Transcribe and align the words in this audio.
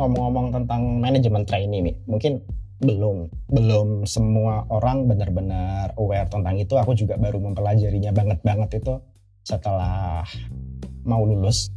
ngomong-ngomong 0.00 0.56
tentang 0.56 0.98
manajemen 0.98 1.44
trainee 1.44 1.84
nih, 1.84 1.96
mungkin 2.08 2.40
belum 2.80 3.28
belum 3.52 4.08
semua 4.08 4.64
orang 4.72 5.04
benar-benar 5.04 5.92
aware 6.00 6.26
tentang 6.32 6.56
itu. 6.56 6.74
Aku 6.80 6.96
juga 6.96 7.20
baru 7.20 7.36
mempelajarinya 7.36 8.10
banget-banget 8.16 8.80
itu 8.80 8.96
setelah 9.44 10.24
mau 11.04 11.20
lulus. 11.24 11.68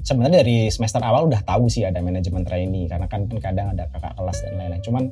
Sebenarnya 0.00 0.40
dari 0.40 0.70
semester 0.72 1.02
awal 1.04 1.28
udah 1.28 1.44
tahu 1.44 1.68
sih 1.68 1.84
ada 1.84 2.00
manajemen 2.00 2.46
trainee 2.46 2.88
karena 2.88 3.04
kan 3.10 3.28
kadang 3.28 3.76
ada 3.76 3.90
kakak 3.90 4.16
kelas 4.16 4.38
dan 4.46 4.54
lain-lain. 4.56 4.82
Cuman 4.86 5.04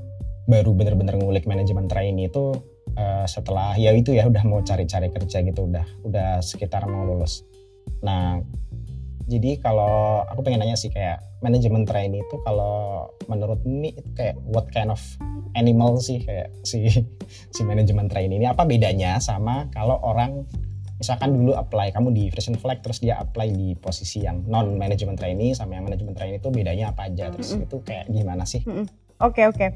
baru 0.48 0.72
benar-benar 0.72 1.20
ngulik 1.20 1.44
manajemen 1.44 1.90
trainee 1.90 2.32
itu 2.32 2.56
uh, 2.96 3.26
setelah 3.28 3.76
ya 3.76 3.92
itu 3.92 4.16
ya 4.16 4.24
udah 4.24 4.42
mau 4.48 4.64
cari-cari 4.64 5.12
kerja 5.12 5.44
gitu 5.44 5.68
udah 5.68 5.84
udah 6.08 6.40
sekitar 6.40 6.88
mau 6.88 7.04
lulus. 7.04 7.44
Nah 8.00 8.40
jadi 9.28 9.60
kalau 9.60 10.24
aku 10.24 10.40
pengen 10.40 10.64
nanya 10.64 10.74
sih 10.74 10.88
kayak 10.88 11.20
manajemen 11.44 11.84
trainee 11.84 12.24
itu 12.24 12.36
kalau 12.42 13.06
menurut 13.28 13.60
ini 13.68 13.92
itu 13.92 14.08
kayak 14.16 14.40
what 14.48 14.66
kind 14.72 14.88
of 14.88 14.98
animal 15.52 16.00
sih 16.00 16.24
kayak 16.24 16.48
si 16.64 16.88
si 17.54 17.60
manajemen 17.62 18.08
trainee 18.08 18.40
ini 18.40 18.48
apa 18.48 18.64
bedanya 18.64 19.20
sama 19.20 19.68
kalau 19.70 20.00
orang 20.00 20.48
misalkan 20.98 21.30
dulu 21.30 21.54
apply 21.54 21.94
kamu 21.94 22.10
di 22.10 22.24
Fresh 22.32 22.50
Flag 22.58 22.82
terus 22.82 22.98
dia 22.98 23.20
apply 23.22 23.54
di 23.54 23.78
posisi 23.78 24.26
yang 24.26 24.42
non 24.50 24.74
manajemen 24.74 25.14
trainee 25.14 25.54
sama 25.54 25.78
yang 25.78 25.86
manajemen 25.86 26.16
trainee 26.16 26.42
itu 26.42 26.50
bedanya 26.50 26.90
apa 26.90 27.06
aja 27.06 27.30
terus 27.30 27.54
mm 27.54 27.62
-hmm. 27.62 27.66
itu 27.70 27.76
kayak 27.86 28.04
gimana 28.10 28.42
sih? 28.42 28.66
Mm 28.66 28.82
-hmm. 28.82 28.86
Oke. 29.22 29.34
Okay, 29.34 29.44
okay. 29.50 29.70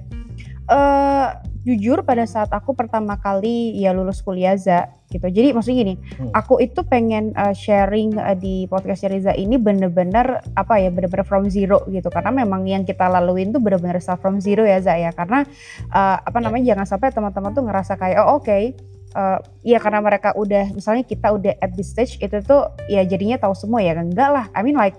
uh, 0.71 1.39
jujur 1.63 2.03
pada 2.03 2.27
saat 2.27 2.51
aku 2.51 2.75
pertama 2.75 3.15
kali 3.23 3.79
ya 3.79 3.95
lulus 3.95 4.19
kuliah 4.19 4.59
za 4.59 4.91
gitu. 5.15 5.31
Jadi 5.31 5.55
maksudnya 5.55 5.79
gini, 5.87 5.95
hmm. 5.95 6.35
aku 6.35 6.59
itu 6.59 6.83
pengen 6.83 7.31
uh, 7.39 7.55
sharing 7.55 8.19
uh, 8.19 8.35
di 8.35 8.67
podcast 8.67 9.07
Riza 9.07 9.31
ini 9.39 9.61
bener-bener 9.61 10.43
apa 10.59 10.83
ya, 10.83 10.91
bener-bener 10.91 11.23
from 11.23 11.47
zero 11.47 11.87
gitu. 11.87 12.11
Karena 12.11 12.35
memang 12.35 12.67
yang 12.67 12.83
kita 12.83 13.07
laluin 13.07 13.55
tuh 13.55 13.63
bener-bener 13.63 14.03
start 14.03 14.19
from 14.19 14.43
zero 14.43 14.67
ya 14.67 14.83
za 14.83 14.99
ya. 14.99 15.15
Karena 15.15 15.47
uh, 15.95 16.17
apa 16.19 16.39
ya. 16.41 16.45
namanya 16.51 16.63
yeah. 16.63 16.71
jangan 16.75 16.87
sampai 16.99 17.09
teman-teman 17.15 17.51
tuh 17.55 17.63
ngerasa 17.63 17.93
kayak 17.95 18.19
oh 18.27 18.43
oke 18.43 18.49
okay, 18.49 18.75
uh, 19.15 19.39
ya 19.63 19.79
karena 19.79 20.01
mereka 20.03 20.35
udah 20.35 20.73
misalnya 20.73 21.05
kita 21.07 21.31
udah 21.31 21.55
at 21.61 21.71
this 21.77 21.93
stage 21.93 22.19
itu 22.19 22.39
tuh 22.43 22.73
ya 22.89 23.05
jadinya 23.05 23.39
tahu 23.39 23.55
semua 23.55 23.85
ya 23.85 23.95
enggak 23.95 24.31
lah 24.33 24.47
I 24.57 24.65
mean 24.65 24.77
like 24.77 24.97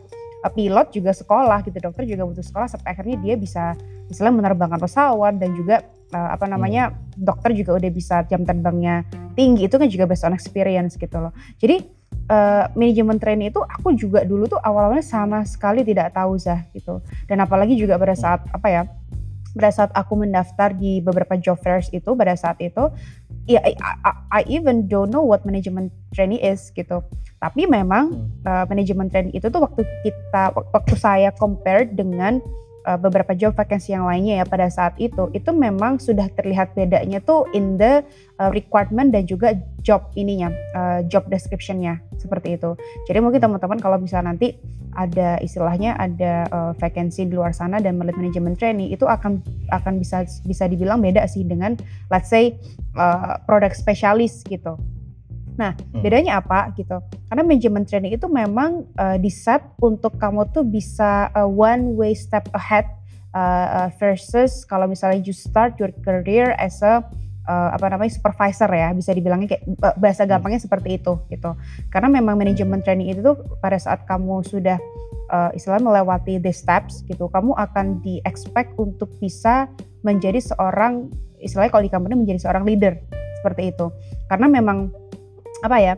pilot 0.52 0.92
juga 0.92 1.12
sekolah 1.16 1.64
gitu 1.64 1.78
dokter 1.80 2.04
juga 2.04 2.28
butuh 2.28 2.44
sekolah 2.44 2.68
sampai 2.68 2.88
akhirnya 2.92 3.18
dia 3.22 3.36
bisa 3.40 3.78
misalnya 4.12 4.44
menerbangkan 4.44 4.80
pesawat 4.82 5.40
dan 5.40 5.56
juga 5.56 5.84
uh, 6.12 6.30
apa 6.36 6.46
namanya 6.46 6.92
hmm. 6.92 7.24
dokter 7.24 7.56
juga 7.56 7.80
udah 7.80 7.92
bisa 7.92 8.16
jam 8.28 8.44
terbangnya 8.44 9.08
tinggi 9.34 9.66
itu 9.66 9.76
kan 9.76 9.88
juga 9.88 10.06
based 10.06 10.28
on 10.28 10.36
experience 10.36 11.00
gitu 11.00 11.18
loh. 11.18 11.34
Jadi 11.58 11.82
uh, 12.30 12.70
manajemen 12.78 13.18
training 13.18 13.50
itu 13.50 13.62
aku 13.64 13.96
juga 13.98 14.28
dulu 14.28 14.46
tuh 14.46 14.62
awalnya 14.62 15.02
sama 15.02 15.48
sekali 15.48 15.82
tidak 15.82 16.14
tahu 16.14 16.38
Zah 16.38 16.62
gitu. 16.76 17.02
Dan 17.26 17.42
apalagi 17.42 17.74
juga 17.80 17.98
pada 17.98 18.14
saat 18.14 18.46
apa 18.52 18.68
ya 18.70 18.84
pada 19.54 19.70
saat 19.70 19.92
aku 19.94 20.18
mendaftar 20.18 20.74
di 20.74 20.98
beberapa 21.00 21.38
job 21.38 21.62
fairs 21.62 21.88
itu 21.94 22.10
pada 22.18 22.34
saat 22.34 22.58
itu 22.58 22.90
ya 23.46 23.62
I, 23.62 23.78
I, 23.78 24.12
I 24.34 24.42
even 24.50 24.90
don't 24.90 25.14
know 25.14 25.22
what 25.22 25.46
management 25.46 25.94
training 26.10 26.42
is 26.42 26.74
gitu 26.74 27.06
tapi 27.44 27.68
memang 27.68 28.16
hmm. 28.16 28.48
uh, 28.48 28.64
manajemen 28.72 29.12
training 29.12 29.36
itu 29.36 29.52
tuh 29.52 29.60
waktu 29.60 29.84
kita 30.08 30.56
waktu 30.56 30.96
saya 30.96 31.28
compare 31.36 31.92
dengan 31.92 32.40
uh, 32.88 32.96
beberapa 32.96 33.36
job 33.36 33.52
vacancy 33.60 33.92
yang 33.92 34.08
lainnya 34.08 34.40
ya 34.40 34.46
pada 34.48 34.72
saat 34.72 34.96
itu 34.96 35.28
itu 35.36 35.52
memang 35.52 36.00
sudah 36.00 36.32
terlihat 36.40 36.72
bedanya 36.72 37.20
tuh 37.20 37.44
in 37.52 37.76
the 37.76 38.00
uh, 38.40 38.48
requirement 38.56 39.12
dan 39.12 39.28
juga 39.28 39.60
job 39.84 40.08
ininya 40.16 40.56
uh, 40.72 41.04
job 41.12 41.28
descriptionnya 41.28 42.00
seperti 42.16 42.56
itu. 42.56 42.80
Jadi 43.12 43.20
mungkin 43.20 43.44
teman-teman 43.44 43.84
kalau 43.84 44.00
bisa 44.00 44.24
nanti 44.24 44.56
ada 44.96 45.42
istilahnya 45.44 46.00
ada 46.00 46.48
uh, 46.54 46.72
vacancy 46.80 47.28
di 47.28 47.36
luar 47.36 47.52
sana 47.52 47.82
dan 47.84 48.00
melihat 48.00 48.24
manajemen 48.24 48.56
training 48.56 48.94
itu 48.94 49.04
akan 49.04 49.44
akan 49.74 50.00
bisa 50.00 50.24
bisa 50.48 50.70
dibilang 50.70 51.04
beda 51.04 51.28
sih 51.28 51.44
dengan 51.44 51.76
let's 52.08 52.32
say 52.32 52.56
uh, 52.96 53.36
product 53.44 53.76
specialist 53.76 54.48
gitu. 54.48 54.80
Nah, 55.54 55.78
hmm. 55.78 56.02
bedanya 56.02 56.42
apa 56.42 56.74
gitu? 56.74 56.98
Karena 57.30 57.44
manajemen 57.46 57.86
training 57.86 58.18
itu 58.18 58.26
memang 58.30 58.90
uh, 58.98 59.18
di 59.22 59.30
set 59.30 59.62
untuk 59.82 60.18
kamu 60.18 60.50
tuh 60.50 60.66
bisa 60.66 61.30
uh, 61.34 61.46
one 61.46 61.94
way 61.94 62.18
step 62.18 62.50
ahead 62.58 62.90
uh, 63.38 63.86
uh, 63.86 63.90
versus 64.02 64.66
kalau 64.66 64.90
misalnya 64.90 65.22
you 65.22 65.36
start 65.36 65.78
your 65.78 65.94
career 66.02 66.58
as 66.58 66.82
a 66.82 67.06
uh, 67.46 67.70
apa 67.74 67.86
namanya 67.94 68.12
supervisor 68.18 68.70
ya, 68.70 68.90
bisa 68.98 69.14
dibilangnya 69.14 69.58
kayak 69.58 69.64
bahasa 70.00 70.26
hmm. 70.26 70.32
gampangnya 70.34 70.62
seperti 70.62 70.98
itu 70.98 71.22
gitu. 71.30 71.54
Karena 71.94 72.10
memang 72.10 72.38
manajemen 72.40 72.82
training 72.82 73.14
itu 73.14 73.22
tuh 73.22 73.38
pada 73.62 73.78
saat 73.78 74.06
kamu 74.10 74.42
sudah 74.42 74.78
uh, 75.30 75.50
istilahnya 75.54 75.86
melewati 75.86 76.42
the 76.42 76.54
steps 76.54 77.06
gitu, 77.06 77.30
kamu 77.30 77.54
akan 77.58 78.02
di 78.02 78.20
expect 78.26 78.74
untuk 78.82 79.10
bisa 79.22 79.70
menjadi 80.02 80.42
seorang 80.42 81.14
istilahnya 81.44 81.72
kalau 81.72 81.84
di 81.84 81.92
company 81.92 82.16
menjadi 82.16 82.50
seorang 82.50 82.64
leader 82.64 82.96
seperti 83.44 83.76
itu. 83.76 83.92
Karena 84.32 84.48
memang 84.48 84.88
apa 85.64 85.78
ya 85.80 85.94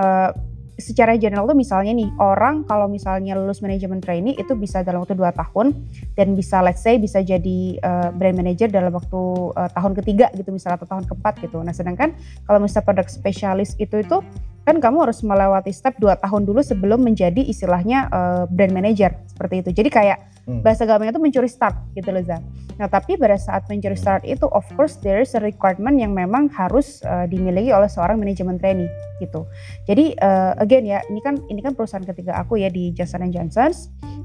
uh, 0.00 0.32
secara 0.80 1.14
general 1.20 1.44
tuh 1.44 1.54
misalnya 1.54 1.92
nih 1.92 2.08
orang 2.16 2.64
kalau 2.64 2.88
misalnya 2.88 3.36
lulus 3.36 3.60
manajemen 3.60 4.00
trainee 4.00 4.34
itu 4.40 4.56
bisa 4.56 4.80
dalam 4.80 5.04
waktu 5.04 5.14
2 5.14 5.28
tahun 5.36 5.76
dan 6.16 6.32
bisa 6.32 6.64
let's 6.64 6.80
say 6.80 6.96
bisa 6.96 7.20
jadi 7.20 7.76
uh, 7.84 8.08
brand 8.16 8.34
manager 8.34 8.66
dalam 8.72 8.90
waktu 8.96 9.20
uh, 9.54 9.70
tahun 9.76 9.92
ketiga 10.00 10.32
gitu 10.32 10.50
misalnya 10.50 10.80
atau 10.80 10.88
tahun 10.88 11.04
keempat 11.04 11.44
gitu. 11.44 11.60
Nah 11.60 11.76
sedangkan 11.76 12.16
kalau 12.48 12.58
misalnya 12.64 12.88
produk 12.88 13.06
spesialis 13.12 13.76
itu 13.76 14.00
itu 14.00 14.24
kan 14.70 14.78
kamu 14.78 15.02
harus 15.02 15.18
melewati 15.26 15.74
step 15.74 15.98
2 15.98 16.22
tahun 16.22 16.46
dulu 16.46 16.62
sebelum 16.62 17.02
menjadi 17.02 17.42
istilahnya 17.42 18.06
uh, 18.14 18.44
brand 18.46 18.70
manager 18.70 19.10
seperti 19.26 19.66
itu. 19.66 19.70
Jadi 19.82 19.90
kayak 19.90 20.18
hmm. 20.46 20.62
bahasa 20.62 20.86
gampangnya 20.86 21.18
itu 21.18 21.22
mencuri 21.22 21.50
start 21.50 21.74
gitu 21.98 22.14
loh 22.14 22.22
Zah. 22.22 22.38
Nah 22.78 22.86
tapi 22.86 23.18
pada 23.18 23.34
saat 23.34 23.66
mencuri 23.66 23.98
hmm. 23.98 24.04
start 24.06 24.22
itu 24.22 24.46
of 24.54 24.62
course 24.78 25.02
there 25.02 25.18
is 25.18 25.34
a 25.34 25.42
requirement 25.42 25.98
yang 25.98 26.14
memang 26.14 26.46
harus 26.54 27.02
uh, 27.02 27.26
dimiliki 27.26 27.74
oleh 27.74 27.90
seorang 27.90 28.14
manajemen 28.22 28.62
trainee 28.62 28.86
gitu. 29.18 29.42
Jadi 29.90 30.14
uh, 30.22 30.54
again 30.62 30.86
ya 30.86 31.02
ini 31.10 31.18
kan 31.18 31.42
ini 31.50 31.58
kan 31.58 31.74
perusahaan 31.74 32.06
ketiga 32.06 32.38
aku 32.38 32.62
ya 32.62 32.70
di 32.70 32.94
Johnson 32.94 33.26
Johnson. 33.34 33.74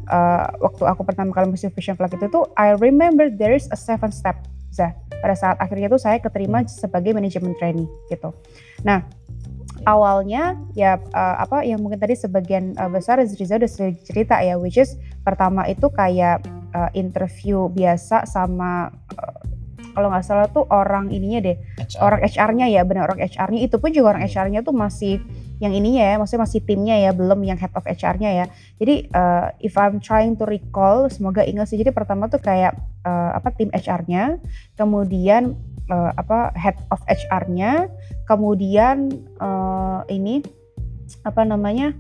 Uh, 0.06 0.46
waktu 0.62 0.86
aku 0.86 1.02
pertama 1.02 1.34
kali 1.34 1.50
masuk 1.50 1.74
Vision 1.74 1.98
Flag 1.98 2.14
itu 2.14 2.30
tuh 2.30 2.46
I 2.54 2.78
remember 2.78 3.34
there 3.34 3.58
is 3.58 3.66
a 3.74 3.78
seven 3.80 4.14
step 4.14 4.38
Zah. 4.70 4.94
Pada 5.10 5.34
saat 5.34 5.58
akhirnya 5.58 5.90
tuh 5.90 5.98
saya 5.98 6.22
keterima 6.22 6.62
hmm. 6.62 6.70
sebagai 6.70 7.18
manajemen 7.18 7.58
trainee 7.58 7.90
gitu. 8.14 8.30
Nah 8.86 9.02
awalnya 9.86 10.58
ya 10.74 10.98
uh, 11.14 11.36
apa 11.40 11.62
yang 11.62 11.80
mungkin 11.80 12.02
tadi 12.02 12.18
sebagian 12.18 12.74
uh, 12.76 12.90
besar 12.90 13.22
Riza 13.22 13.62
udah 13.62 13.72
cerita 14.02 14.42
ya 14.42 14.58
which 14.58 14.82
is 14.82 14.98
pertama 15.22 15.64
itu 15.70 15.88
kayak 15.94 16.42
uh, 16.74 16.90
interview 16.98 17.70
biasa 17.70 18.26
sama 18.26 18.90
uh, 19.16 19.40
kalau 19.96 20.12
nggak 20.12 20.26
salah 20.28 20.52
tuh 20.52 20.68
orang 20.68 21.08
ininya 21.08 21.40
deh 21.40 21.58
HR. 21.80 22.04
orang 22.04 22.20
HR-nya 22.28 22.68
ya 22.68 22.82
benar 22.84 23.08
orang 23.08 23.24
HR-nya 23.24 23.64
itu 23.64 23.80
pun 23.80 23.96
juga 23.96 24.18
orang 24.18 24.28
HR-nya 24.28 24.60
tuh 24.66 24.76
masih 24.76 25.24
yang 25.64 25.72
ininya 25.72 26.04
ya 26.04 26.16
maksudnya 26.20 26.44
masih 26.44 26.60
timnya 26.68 27.00
ya 27.00 27.16
belum 27.16 27.40
yang 27.48 27.56
head 27.56 27.72
of 27.80 27.88
HR-nya 27.88 28.44
ya. 28.44 28.46
Jadi 28.76 29.08
uh, 29.16 29.56
if 29.64 29.80
I'm 29.80 30.04
trying 30.04 30.36
to 30.36 30.44
recall 30.44 31.08
semoga 31.08 31.48
ingat 31.48 31.72
sih. 31.72 31.80
Jadi 31.80 31.96
pertama 31.96 32.28
tuh 32.28 32.44
kayak 32.44 32.76
uh, 33.08 33.40
apa 33.40 33.56
tim 33.56 33.72
HR-nya 33.72 34.36
kemudian 34.76 35.56
uh, 35.88 36.12
apa 36.20 36.52
head 36.60 36.76
of 36.92 37.00
HR-nya, 37.08 37.88
kemudian 38.26 39.10
uh, 39.38 40.02
ini 40.10 40.42
apa 41.24 41.42
namanya 41.48 41.94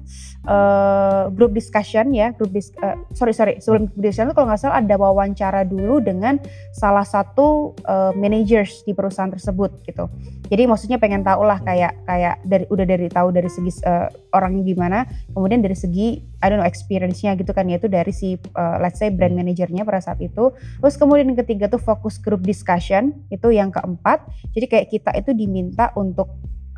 uh, 0.45 1.31
group 1.31 1.55
discussion 1.55 2.11
ya 2.11 2.33
group 2.35 2.51
dis 2.51 2.73
uh, 2.81 2.97
sorry 3.13 3.31
sorry 3.31 3.57
sebelum 3.61 3.87
group 3.89 4.01
discussion 4.01 4.29
itu 4.29 4.35
kalau 4.35 4.47
nggak 4.49 4.61
salah 4.61 4.77
ada 4.81 4.95
wawancara 4.97 5.61
dulu 5.63 6.01
dengan 6.01 6.41
salah 6.73 7.05
satu 7.05 7.77
uh, 7.85 8.11
managers 8.17 8.83
di 8.83 8.91
perusahaan 8.91 9.31
tersebut 9.31 9.71
gitu. 9.85 10.09
Jadi 10.45 10.69
maksudnya 10.69 11.01
pengen 11.01 11.25
tahu 11.25 11.41
lah 11.41 11.57
kayak 11.65 12.05
kayak 12.05 12.37
dari 12.45 12.65
udah 12.69 12.85
dari 12.85 13.07
tahu 13.09 13.33
dari 13.33 13.49
segi 13.49 13.81
uh, 13.81 14.09
orangnya 14.35 14.61
gimana 14.61 14.99
kemudian 15.33 15.65
dari 15.65 15.73
segi 15.73 16.21
I 16.45 16.53
don't 16.53 16.61
know 16.61 16.69
experience-nya 16.69 17.33
gitu 17.41 17.49
kan 17.57 17.65
yaitu 17.65 17.89
dari 17.89 18.13
si 18.13 18.37
uh, 18.53 18.77
let's 18.77 19.01
say 19.01 19.09
brand 19.09 19.33
manajernya 19.33 19.81
pada 19.81 19.97
saat 20.03 20.21
itu. 20.21 20.53
Terus 20.53 20.95
kemudian 21.01 21.33
yang 21.33 21.39
ketiga 21.41 21.65
tuh 21.65 21.81
fokus 21.81 22.21
group 22.21 22.45
discussion 22.45 23.17
itu 23.33 23.49
yang 23.49 23.73
keempat. 23.73 24.21
Jadi 24.53 24.65
kayak 24.69 24.87
kita 24.93 25.11
itu 25.17 25.33
diminta 25.33 25.89
untuk 25.97 26.29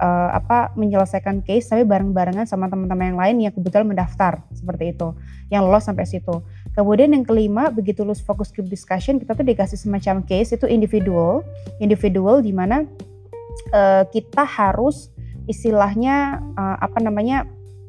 uh, 0.01 0.29
apa 0.33 0.73
menyelesaikan 0.77 1.41
case 1.45 1.69
tapi 1.69 1.83
bareng-barengan 1.83 2.45
sama 2.45 2.69
teman-teman 2.69 3.13
yang 3.13 3.19
lain 3.19 3.35
yang 3.49 3.53
kebetulan 3.53 3.87
mendaftar 3.89 4.41
seperti 4.53 4.93
itu 4.93 5.13
yang 5.49 5.65
lolos 5.65 5.85
sampai 5.85 6.05
situ. 6.05 6.43
Kemudian 6.77 7.13
yang 7.13 7.25
kelima 7.25 7.73
begitu 7.73 8.05
lulus 8.05 8.21
fokus 8.21 8.53
group 8.53 8.69
discussion 8.69 9.17
kita 9.17 9.33
tuh 9.33 9.45
dikasih 9.45 9.79
semacam 9.79 10.21
case 10.25 10.53
itu 10.53 10.65
individual. 10.69 11.41
Individual 11.81 12.45
di 12.45 12.53
mana 12.53 12.85
uh, 13.73 14.03
kita 14.09 14.45
harus 14.45 15.09
istilahnya 15.47 16.43
uh, 16.59 16.77
apa 16.83 16.99
namanya 16.99 17.47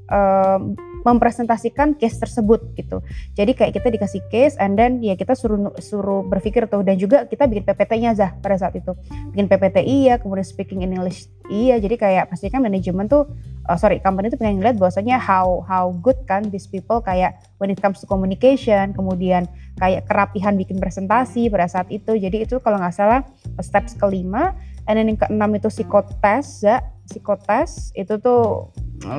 um, 0.09 0.79
mempresentasikan 1.03 1.99
case 1.99 2.19
tersebut 2.19 2.75
gitu. 2.75 3.03
Jadi 3.35 3.53
kayak 3.55 3.73
kita 3.77 3.89
dikasih 3.93 4.23
case 4.31 4.55
and 4.59 4.79
then 4.79 4.99
ya 5.03 5.15
kita 5.15 5.35
suruh 5.35 5.75
suruh 5.79 6.27
berpikir 6.27 6.67
tuh 6.67 6.83
dan 6.83 6.99
juga 6.99 7.27
kita 7.27 7.47
bikin 7.47 7.65
PPT-nya 7.67 8.11
Zah 8.15 8.35
pada 8.39 8.59
saat 8.59 8.75
itu. 8.79 8.95
Bikin 9.35 9.47
PPT 9.47 9.85
iya, 9.85 10.19
kemudian 10.19 10.47
speaking 10.47 10.83
in 10.83 10.95
English 10.95 11.31
iya. 11.51 11.79
Jadi 11.79 11.99
kayak 11.99 12.31
pastikan 12.31 12.63
manajemen 12.65 13.07
tuh 13.07 13.27
uh, 13.69 13.79
sorry 13.79 14.01
company 14.01 14.33
itu 14.33 14.39
pengen 14.41 14.63
ngeliat 14.63 14.77
bahwasanya 14.81 15.21
how 15.21 15.63
how 15.69 15.93
good 16.01 16.19
kan 16.25 16.47
these 16.49 16.67
people 16.67 16.99
kayak 17.05 17.39
when 17.59 17.69
it 17.69 17.79
comes 17.79 18.01
to 18.01 18.07
communication, 18.07 18.95
kemudian 18.97 19.47
kayak 19.79 20.07
kerapihan 20.11 20.55
bikin 20.59 20.79
presentasi 20.83 21.51
pada 21.53 21.67
saat 21.71 21.89
itu. 21.91 22.17
Jadi 22.19 22.49
itu 22.49 22.59
kalau 22.59 22.81
nggak 22.81 22.95
salah 22.95 23.23
steps 23.63 23.95
kelima 23.95 24.55
and 24.89 24.97
then 24.97 25.07
yang 25.13 25.21
keenam 25.21 25.53
itu 25.55 25.69
psikotes 25.69 26.65
ya 26.65 26.81
psikotes 27.09 27.93
itu 27.97 28.17
tuh 28.21 28.73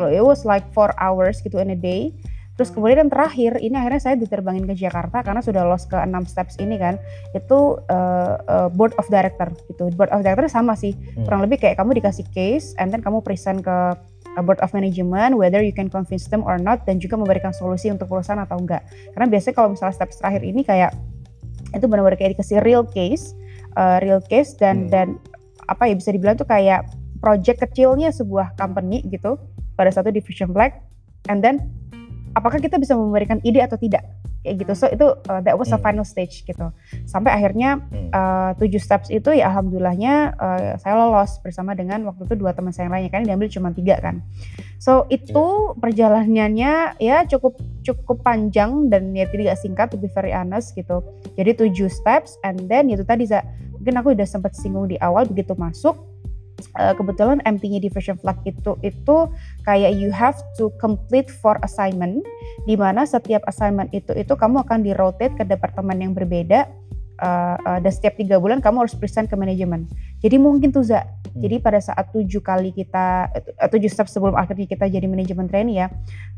it 0.09 0.21
was 0.21 0.43
like 0.43 0.65
four 0.73 0.91
hours 0.99 1.39
gitu 1.41 1.57
in 1.61 1.71
a 1.71 1.79
day. 1.79 2.13
Terus 2.59 2.75
kemudian 2.75 3.07
yang 3.07 3.11
terakhir 3.11 3.55
ini 3.63 3.71
akhirnya 3.79 4.01
saya 4.03 4.15
diterbangin 4.19 4.67
ke 4.67 4.75
Jakarta 4.75 5.23
karena 5.23 5.39
sudah 5.39 5.63
lost 5.63 5.87
ke 5.87 5.95
enam 5.95 6.27
steps 6.27 6.59
ini 6.59 6.75
kan. 6.75 6.99
Itu 7.31 7.79
uh, 7.87 8.35
uh, 8.35 8.67
board 8.67 8.91
of 8.99 9.07
director 9.07 9.47
gitu. 9.71 9.87
Board 9.95 10.11
of 10.11 10.27
director 10.27 10.51
sama 10.51 10.75
sih. 10.75 10.91
Hmm. 11.15 11.23
kurang 11.23 11.41
lebih 11.47 11.63
kayak 11.63 11.79
kamu 11.79 12.03
dikasih 12.03 12.27
case 12.35 12.75
and 12.75 12.91
then 12.91 12.99
kamu 12.99 13.23
present 13.23 13.63
ke 13.63 13.95
board 14.43 14.59
of 14.59 14.75
management 14.75 15.39
whether 15.39 15.63
you 15.63 15.71
can 15.71 15.87
convince 15.87 16.27
them 16.27 16.43
or 16.43 16.59
not 16.59 16.83
dan 16.83 16.99
juga 16.99 17.15
memberikan 17.15 17.55
solusi 17.55 17.87
untuk 17.95 18.11
perusahaan 18.11 18.43
atau 18.43 18.59
enggak. 18.59 18.83
Karena 19.15 19.31
biasanya 19.31 19.55
kalau 19.55 19.69
misalnya 19.71 19.95
steps 19.95 20.19
terakhir 20.19 20.43
ini 20.43 20.67
kayak 20.67 20.91
itu 21.71 21.85
benar-benar 21.87 22.19
kayak 22.19 22.35
dikasih 22.35 22.59
real 22.65 22.83
case 22.83 23.37
uh, 23.79 24.01
real 24.03 24.19
case 24.25 24.57
dan 24.57 24.87
hmm. 24.87 24.91
dan 24.91 25.07
apa 25.69 25.85
ya 25.85 25.93
bisa 25.93 26.09
dibilang 26.09 26.35
tuh 26.35 26.49
kayak 26.49 26.89
project 27.21 27.61
kecilnya 27.69 28.09
sebuah 28.09 28.57
company 28.57 29.05
gitu 29.05 29.37
pada 29.77 29.93
satu 29.93 30.09
division 30.09 30.49
black 30.49 30.81
and 31.29 31.45
then 31.45 31.69
apakah 32.37 32.61
kita 32.61 32.77
bisa 32.77 32.93
memberikan 32.93 33.41
ide 33.41 33.61
atau 33.63 33.77
tidak? 33.79 34.05
Kayak 34.39 34.55
gitu. 34.63 34.71
So 34.71 34.85
itu 34.87 35.03
uh, 35.27 35.43
that 35.43 35.59
was 35.59 35.67
a 35.75 35.75
hmm. 35.75 35.83
final 35.83 36.05
stage 36.07 36.47
gitu. 36.47 36.71
Sampai 37.03 37.35
akhirnya 37.35 37.83
hmm. 37.83 38.09
uh, 38.15 38.51
tujuh 38.55 38.79
steps 38.79 39.11
itu 39.11 39.35
ya 39.35 39.51
alhamdulillahnya 39.51 40.31
uh, 40.39 40.79
saya 40.79 40.95
lolos 40.95 41.43
bersama 41.43 41.75
dengan 41.75 42.07
waktu 42.07 42.23
itu 42.23 42.39
dua 42.39 42.55
teman 42.55 42.71
saya 42.71 42.87
yang 42.87 42.95
lainnya 42.95 43.11
kan 43.11 43.23
diambil 43.27 43.51
cuma 43.51 43.75
tiga 43.75 43.99
kan. 43.99 44.23
So 44.79 45.11
itu 45.11 45.75
perjalanannya 45.83 47.03
ya 47.03 47.17
cukup 47.27 47.59
cukup 47.83 48.23
panjang 48.23 48.87
dan 48.87 49.11
ya 49.11 49.27
tidak 49.27 49.59
singkat 49.59 49.91
to 49.91 49.99
be 49.99 50.07
very 50.07 50.31
honest 50.31 50.71
gitu. 50.71 51.03
Jadi 51.35 51.59
tujuh 51.59 51.91
steps 51.91 52.39
and 52.47 52.71
then 52.71 52.87
itu 52.87 53.03
tadi 53.03 53.27
mungkin 53.79 53.95
aku 53.99 54.13
udah 54.13 54.27
sempat 54.27 54.53
singgung 54.53 54.91
di 54.91 54.99
awal 54.99 55.23
begitu 55.25 55.55
masuk 55.55 55.95
uh, 56.75 56.93
kebetulan 56.93 57.39
MT-nya 57.47 57.79
Diversion 57.79 58.19
Flag 58.19 58.37
itu 58.43 58.75
itu 58.83 59.17
kayak 59.63 59.95
you 59.95 60.11
have 60.11 60.37
to 60.59 60.69
complete 60.77 61.31
four 61.31 61.55
assignment 61.63 62.21
di 62.67 62.75
mana 62.75 63.07
setiap 63.07 63.41
assignment 63.47 63.87
itu 63.95 64.11
itu 64.13 64.35
kamu 64.35 64.67
akan 64.67 64.83
di 64.83 64.91
rotate 64.93 65.33
ke 65.39 65.43
departemen 65.47 66.03
yang 66.03 66.11
berbeda 66.11 66.67
uh, 67.19 67.55
uh, 67.59 67.79
dan 67.83 67.91
setiap 67.91 68.15
tiga 68.15 68.39
bulan 68.39 68.63
kamu 68.63 68.87
harus 68.87 68.95
present 68.95 69.27
ke 69.27 69.35
manajemen. 69.35 69.85
Jadi 70.23 70.39
mungkin 70.39 70.71
tuh 70.71 70.83
Za, 70.83 71.03
hmm. 71.03 71.39
jadi 71.39 71.55
pada 71.59 71.79
saat 71.83 72.09
tujuh 72.15 72.39
kali 72.39 72.71
kita 72.71 73.29
tujuh 73.67 73.91
step 73.91 74.07
sebelum 74.07 74.35
akhirnya 74.35 74.67
kita 74.67 74.87
jadi 74.87 75.05
manajemen 75.05 75.47
trainee 75.47 75.83
ya, 75.83 75.87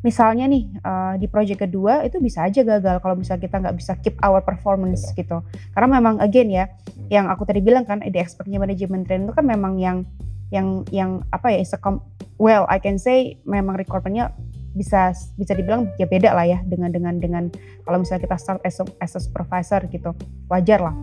misalnya 0.01 0.50
nih 0.50 0.69
uh, 0.81 1.13
di 1.18 1.30
project 1.30 1.66
kedua 1.66 2.06
itu 2.06 2.18
bisa 2.18 2.45
aja 2.45 2.62
gagal 2.66 3.01
kalau 3.01 3.16
misalnya 3.18 3.42
kita 3.45 3.56
nggak 3.62 3.75
bisa 3.78 3.94
keep 4.01 4.18
our 4.25 4.42
performance 4.42 5.10
Betul. 5.13 5.18
gitu. 5.22 5.38
Karena 5.78 5.88
memang 6.01 6.16
again 6.19 6.50
ya, 6.50 6.66
hmm. 6.68 7.10
yang 7.10 7.25
aku 7.30 7.45
tadi 7.45 7.62
bilang 7.62 7.86
kan, 7.86 8.01
di 8.01 8.18
expertnya 8.18 8.57
manajemen 8.57 9.06
trainee 9.06 9.30
itu 9.30 9.33
kan 9.33 9.45
memang 9.45 9.78
yang 9.78 10.04
yang 10.51 10.83
yang 10.92 11.24
apa 11.31 11.56
ya, 11.56 11.63
well 12.36 12.68
I 12.68 12.81
can 12.83 13.00
say 13.00 13.39
memang 13.48 13.80
requirementnya 13.80 14.36
bisa 14.71 15.12
bisa 15.35 15.53
dibilang 15.56 15.91
ya 16.00 16.07
beda 16.07 16.31
lah 16.31 16.47
ya 16.47 16.59
dengan 16.63 16.89
dengan 16.91 17.15
dengan 17.19 17.44
kalau 17.83 18.00
misalnya 18.00 18.23
kita 18.23 18.38
start 18.39 18.62
as 18.63 18.79
a, 18.79 18.85
as 19.03 19.13
a 19.15 19.21
supervisor 19.21 19.83
gitu 19.91 20.15
wajar 20.47 20.79
lah. 20.79 20.95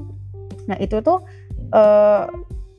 Nah 0.69 0.77
itu 0.81 1.01
tuh 1.05 1.21
uh, 1.73 2.25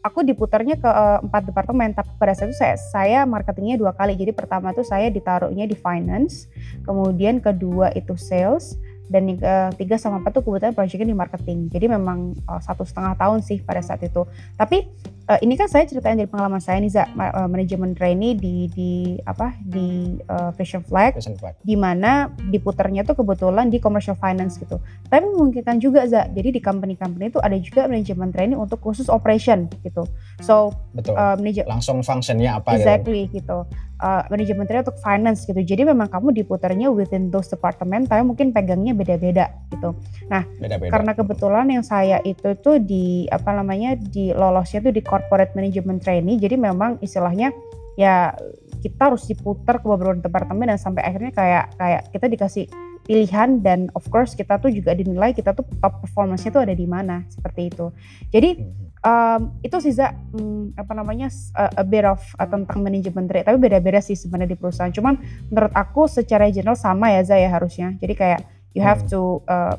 aku 0.01 0.25
diputarnya 0.25 0.79
ke 0.79 0.89
uh, 0.89 1.21
empat 1.21 1.51
departemen 1.51 1.93
tapi 1.93 2.09
pada 2.17 2.33
saat 2.33 2.49
itu 2.49 2.57
saya 2.57 2.75
saya 2.77 3.19
marketingnya 3.29 3.77
dua 3.77 3.93
kali. 3.93 4.17
Jadi 4.17 4.33
pertama 4.33 4.73
tuh 4.73 4.85
saya 4.85 5.13
ditaruhnya 5.13 5.69
di 5.69 5.77
finance 5.77 6.49
kemudian 6.87 7.37
kedua 7.37 7.93
itu 7.93 8.17
sales 8.17 8.79
dan 9.09 9.25
uh, 9.41 9.73
tiga 9.73 9.97
sama 9.97 10.21
empat 10.21 10.37
tuh 10.37 10.45
kebetulan 10.45 10.77
proyeknya 10.77 11.09
di 11.09 11.17
marketing. 11.17 11.59
Jadi 11.73 11.85
memang 11.89 12.37
uh, 12.45 12.61
satu 12.61 12.85
setengah 12.85 13.17
tahun 13.17 13.41
sih 13.41 13.65
pada 13.65 13.81
saat 13.81 14.05
itu. 14.05 14.25
Tapi 14.53 14.85
uh, 15.29 15.39
ini 15.45 15.53
kan 15.53 15.69
saya 15.69 15.85
ceritain 15.85 16.17
dari 16.17 16.25
pengalaman 16.25 16.57
saya 16.57 16.81
nih 16.81 16.89
Za, 16.89 17.05
uh, 17.05 17.45
manajemen 17.45 17.93
trainee 17.93 18.33
di 18.33 18.65
di 18.73 18.91
apa 19.23 19.53
di 19.61 20.17
uh, 20.25 20.49
Fashion 20.57 20.81
Flag, 20.81 21.13
Fashion 21.13 21.37
Flag. 21.37 21.53
di 21.61 21.77
mana 21.77 22.33
diputarnya 22.49 23.05
tuh 23.05 23.21
kebetulan 23.21 23.69
di 23.69 23.77
commercial 23.77 24.17
finance 24.17 24.57
gitu. 24.57 24.81
Tapi 25.07 25.29
memungkinkan 25.29 25.77
juga 25.77 26.09
Za 26.09 26.25
jadi 26.33 26.49
di 26.49 26.59
company-company 26.59 27.29
itu 27.29 27.39
ada 27.39 27.55
juga 27.61 27.85
manajemen 27.85 28.33
trainee 28.33 28.57
untuk 28.57 28.81
khusus 28.81 29.07
operation 29.07 29.69
gitu. 29.85 30.09
So 30.41 30.73
betul. 30.97 31.13
uh, 31.13 31.37
langsung 31.69 32.01
functionnya 32.01 32.57
apa 32.57 32.73
gitu? 32.73 32.81
exactly 32.81 33.21
gitu, 33.29 33.45
gitu 33.45 33.88
uh, 33.99 34.23
manajemen 34.31 34.65
trainee 34.65 34.87
untuk 34.87 34.99
finance 34.99 35.45
gitu. 35.45 35.59
Jadi 35.59 35.87
memang 35.87 36.07
kamu 36.09 36.33
diputarnya 36.35 36.89
within 36.89 37.29
those 37.29 37.47
department, 37.51 38.07
tapi 38.07 38.25
mungkin 38.25 38.51
pegangnya 38.55 38.95
beda-beda 38.95 39.51
gitu. 39.71 39.95
Nah, 40.31 40.43
beda-beda. 40.57 40.91
karena 40.91 41.11
kebetulan 41.15 41.67
yang 41.69 41.83
saya 41.85 42.17
itu 42.23 42.55
tuh 42.59 42.79
di 42.79 43.27
apa 43.29 43.53
namanya 43.55 43.95
di 43.99 44.31
lolosnya 44.33 44.89
tuh 44.89 44.93
di 44.95 45.03
corporate 45.03 45.53
management 45.53 46.01
trainee, 46.03 46.39
jadi 46.39 46.55
memang 46.55 46.97
istilahnya 47.03 47.53
ya 47.99 48.31
kita 48.79 49.11
harus 49.11 49.27
diputar 49.27 49.83
ke 49.83 49.85
beberapa 49.85 50.15
departemen 50.23 50.71
dan 50.71 50.79
sampai 50.79 51.03
akhirnya 51.03 51.35
kayak 51.35 51.65
kayak 51.75 52.01
kita 52.15 52.25
dikasih 52.31 52.65
pilihan 53.09 53.65
dan 53.65 53.89
of 53.97 54.05
course 54.13 54.37
kita 54.37 54.61
tuh 54.61 54.69
juga 54.69 54.93
dinilai 54.93 55.33
kita 55.33 55.57
tuh 55.57 55.65
top 55.81 56.05
performance-nya 56.05 56.53
tuh 56.53 56.61
ada 56.61 56.77
di 56.77 56.85
mana 56.85 57.25
seperti 57.25 57.73
itu. 57.73 57.89
Jadi 58.29 58.49
hmm 58.53 58.89
um, 59.03 59.55
itu 59.63 59.77
sih 59.79 59.95
um, 60.35 60.71
apa 60.75 60.91
namanya 60.95 61.31
uh, 61.55 61.71
a 61.79 61.85
bit 61.85 62.03
of 62.03 62.19
uh, 62.39 62.47
tentang 62.47 62.83
manajemen 62.83 63.27
trade 63.27 63.47
tapi 63.47 63.57
beda-beda 63.59 64.03
sih 64.03 64.15
sebenarnya 64.15 64.55
di 64.55 64.59
perusahaan 64.59 64.91
cuman 64.91 65.19
menurut 65.51 65.73
aku 65.75 66.07
secara 66.07 66.51
general 66.51 66.75
sama 66.75 67.11
ya 67.15 67.21
Zaya 67.23 67.49
harusnya 67.51 67.95
jadi 67.99 68.13
kayak 68.15 68.41
you 68.75 68.83
have 68.83 69.03
hmm. 69.05 69.11
to 69.11 69.21
uh, 69.47 69.75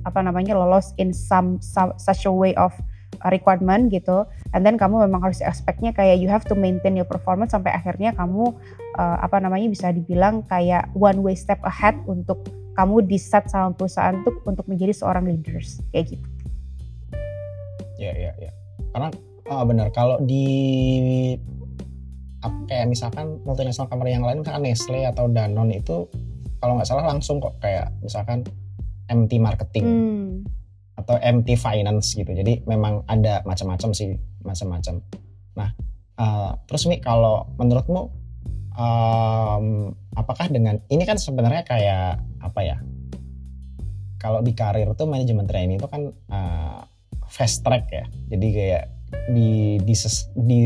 apa 0.00 0.20
namanya 0.24 0.56
lolos 0.56 0.96
in 0.96 1.12
some, 1.12 1.60
some 1.60 1.92
such 2.00 2.24
a 2.24 2.32
way 2.32 2.56
of 2.56 2.72
requirement 3.28 3.92
gitu. 3.92 4.24
And 4.56 4.64
then 4.64 4.80
kamu 4.80 5.04
memang 5.04 5.20
harus 5.28 5.44
expectnya 5.44 5.92
kayak 5.92 6.16
you 6.16 6.32
have 6.32 6.48
to 6.48 6.56
maintain 6.56 6.96
your 6.96 7.04
performance 7.04 7.52
sampai 7.52 7.76
akhirnya 7.76 8.16
kamu 8.16 8.56
uh, 8.96 9.18
apa 9.20 9.36
namanya 9.44 9.68
bisa 9.68 9.92
dibilang 9.92 10.40
kayak 10.48 10.88
one 10.96 11.20
way 11.20 11.36
step 11.36 11.60
ahead 11.68 11.98
untuk 12.08 12.40
kamu 12.80 13.04
di 13.04 13.20
set 13.20 13.50
sama 13.52 13.76
perusahaan 13.76 14.16
untuk 14.16 14.40
untuk 14.48 14.64
menjadi 14.64 14.96
seorang 14.96 15.28
leaders. 15.28 15.84
Kayak 15.92 16.16
gitu. 16.16 16.26
Ya 18.00 18.16
ya 18.16 18.32
ya. 18.40 18.50
Karena 18.96 19.08
oh, 19.52 19.64
benar. 19.68 19.92
Kalau 19.92 20.16
di 20.24 20.46
kayak 22.40 22.88
misalkan 22.88 23.36
multinasional 23.44 23.92
company 23.92 24.16
yang 24.16 24.24
lain 24.24 24.40
kan 24.40 24.64
Nestle 24.64 25.04
atau 25.04 25.28
Danone 25.28 25.76
itu 25.76 26.08
kalau 26.56 26.80
nggak 26.80 26.88
salah 26.88 27.04
langsung 27.04 27.36
kok 27.36 27.60
kayak 27.60 27.92
misalkan 28.00 28.44
MT 29.10 29.42
marketing. 29.42 29.84
Hmm. 29.84 30.30
Atau 31.00 31.16
MT 31.18 31.56
finance 31.56 32.14
gitu. 32.14 32.30
Jadi 32.30 32.64
memang 32.68 33.04
ada 33.08 33.40
macam-macam 33.48 33.90
sih 33.96 34.14
macam-macam. 34.44 35.00
Nah 35.56 35.68
uh, 36.20 36.50
terus 36.68 36.86
nih 36.86 37.00
kalau 37.00 37.48
menurutmu 37.56 38.12
um, 38.76 39.92
apakah 40.14 40.46
dengan 40.48 40.78
ini 40.92 41.04
kan 41.08 41.16
sebenarnya 41.16 41.64
kayak 41.64 42.20
apa 42.40 42.60
ya 42.64 42.76
kalau 44.20 44.44
di 44.44 44.52
karir 44.52 44.92
tuh 44.92 45.08
manajemen 45.08 45.48
training 45.48 45.80
itu 45.80 45.88
kan 45.88 46.12
uh, 46.28 46.84
fast 47.30 47.64
track 47.64 47.88
ya. 47.88 48.04
Jadi 48.28 48.46
kayak 48.52 48.84
di 49.32 49.80
di, 49.80 49.94
di 50.36 50.58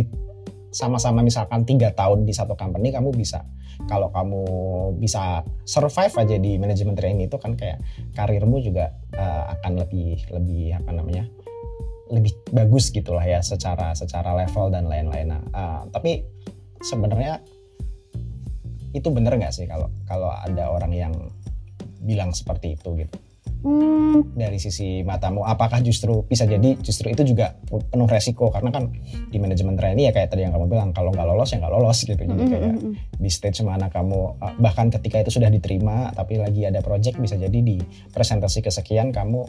sama-sama 0.75 1.23
misalkan 1.23 1.63
tiga 1.63 1.95
tahun 1.95 2.27
di 2.27 2.35
satu 2.35 2.59
company 2.59 2.91
kamu 2.91 3.15
bisa 3.15 3.47
kalau 3.87 4.11
kamu 4.11 4.43
bisa 4.99 5.47
survive 5.67 6.15
aja 6.15 6.37
di 6.39 6.59
manajemen 6.59 6.95
training 6.99 7.31
itu 7.31 7.39
kan 7.39 7.55
kayak 7.55 7.83
karirmu 8.15 8.59
juga 8.63 8.95
uh, 9.15 9.55
akan 9.59 9.87
lebih 9.87 10.27
lebih 10.31 10.79
apa 10.79 10.91
namanya 10.95 11.25
lebih 12.13 12.35
bagus 12.53 12.93
gitulah 12.93 13.25
ya 13.25 13.41
secara 13.41 13.97
secara 13.97 14.37
level 14.37 14.69
dan 14.69 14.87
lain-lain. 14.87 15.33
Nah, 15.33 15.43
uh, 15.57 15.83
tapi 15.89 16.23
sebenarnya 16.85 17.41
itu 18.95 19.09
bener 19.11 19.35
nggak 19.35 19.51
sih 19.51 19.67
kalau 19.67 19.91
kalau 20.07 20.31
ada 20.31 20.71
orang 20.71 20.93
yang 20.95 21.15
bilang 22.05 22.31
seperti 22.31 22.77
itu 22.77 22.95
gitu? 23.01 23.17
Hmm. 23.65 24.29
Dari 24.37 24.61
sisi 24.61 25.01
matamu, 25.01 25.41
apakah 25.41 25.81
justru 25.81 26.21
bisa 26.29 26.45
jadi 26.45 26.77
justru 26.85 27.09
itu 27.09 27.25
juga 27.25 27.57
penuh 27.65 28.05
resiko 28.05 28.53
karena 28.53 28.69
kan 28.69 28.93
di 29.33 29.41
manajemen 29.41 29.73
trainee 29.73 30.05
ya 30.05 30.13
kayak 30.13 30.29
tadi 30.29 30.45
yang 30.45 30.53
kamu 30.53 30.69
bilang 30.69 30.93
kalau 30.93 31.09
nggak 31.09 31.25
lolos 31.25 31.49
ya 31.49 31.65
nggak 31.65 31.73
lolos 31.73 31.99
gitu. 32.05 32.21
Jadi 32.21 32.29
hmm, 32.45 32.51
kayak 32.53 32.63
hmm, 32.77 32.93
di 33.17 33.31
stage 33.33 33.65
mana 33.65 33.89
kamu 33.89 34.37
ah, 34.45 34.53
bahkan 34.61 34.93
ketika 34.93 35.25
itu 35.25 35.41
sudah 35.41 35.49
diterima 35.49 36.13
tapi 36.13 36.37
lagi 36.37 36.69
ada 36.69 36.85
project 36.85 37.17
bisa 37.17 37.41
jadi 37.41 37.57
di 37.65 37.81
presentasi 38.13 38.61
kesekian 38.61 39.17
kamu 39.17 39.49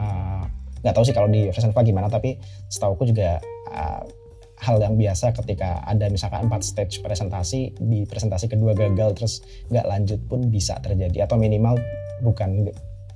ah, 0.00 0.48
nggak 0.80 0.92
uh, 0.92 0.96
tahu 0.96 1.04
sih 1.04 1.12
kalau 1.12 1.28
di 1.28 1.52
presentasi 1.52 1.84
gimana 1.84 2.08
tapi 2.08 2.40
setahu 2.72 2.96
aku 2.96 3.12
juga 3.12 3.44
uh, 3.76 4.08
hal 4.60 4.76
yang 4.80 4.96
biasa 4.96 5.32
ketika 5.36 5.80
ada 5.88 6.08
misalkan 6.12 6.48
empat 6.48 6.64
stage 6.64 7.00
presentasi 7.00 7.76
di 7.80 8.04
presentasi 8.04 8.48
kedua 8.48 8.76
gagal 8.76 9.16
terus 9.16 9.34
nggak 9.72 9.84
lanjut 9.88 10.20
pun 10.28 10.48
bisa 10.52 10.76
terjadi 10.84 11.24
atau 11.24 11.40
minimal 11.40 11.80
bukan 12.20 12.68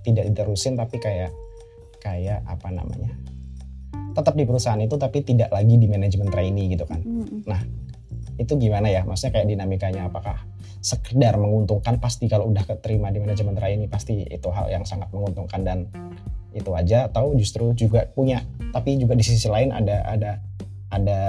tidak 0.04 0.28
diterusin 0.28 0.76
tapi 0.76 1.00
kayak 1.00 1.32
kayak 2.04 2.44
apa 2.44 2.68
namanya 2.68 3.16
tetap 4.14 4.38
di 4.38 4.44
perusahaan 4.46 4.78
itu 4.78 4.94
tapi 4.94 5.26
tidak 5.26 5.50
lagi 5.50 5.74
di 5.74 5.90
manajemen 5.90 6.30
trainee 6.30 6.70
gitu 6.70 6.86
kan. 6.86 7.02
Mm-mm. 7.02 7.42
nah 7.50 7.58
itu 8.34 8.52
gimana 8.58 8.90
ya? 8.90 9.06
Maksudnya 9.06 9.32
kayak 9.38 9.46
dinamikanya 9.50 10.10
apakah 10.10 10.42
sekedar 10.82 11.38
menguntungkan? 11.38 11.98
Pasti 12.02 12.26
kalau 12.26 12.50
udah 12.50 12.66
keterima 12.66 13.10
di 13.14 13.22
manajemen 13.22 13.54
trainee 13.54 13.90
pasti 13.90 14.26
itu 14.26 14.48
hal 14.50 14.70
yang 14.70 14.82
sangat 14.82 15.10
menguntungkan 15.14 15.62
dan 15.62 15.78
itu 16.54 16.70
aja. 16.74 17.10
Atau 17.10 17.34
justru 17.38 17.70
juga 17.78 18.06
punya 18.10 18.42
tapi 18.74 18.98
juga 18.98 19.14
di 19.14 19.22
sisi 19.22 19.46
lain 19.46 19.70
ada 19.70 20.02
ada 20.06 20.30
ada 20.90 21.20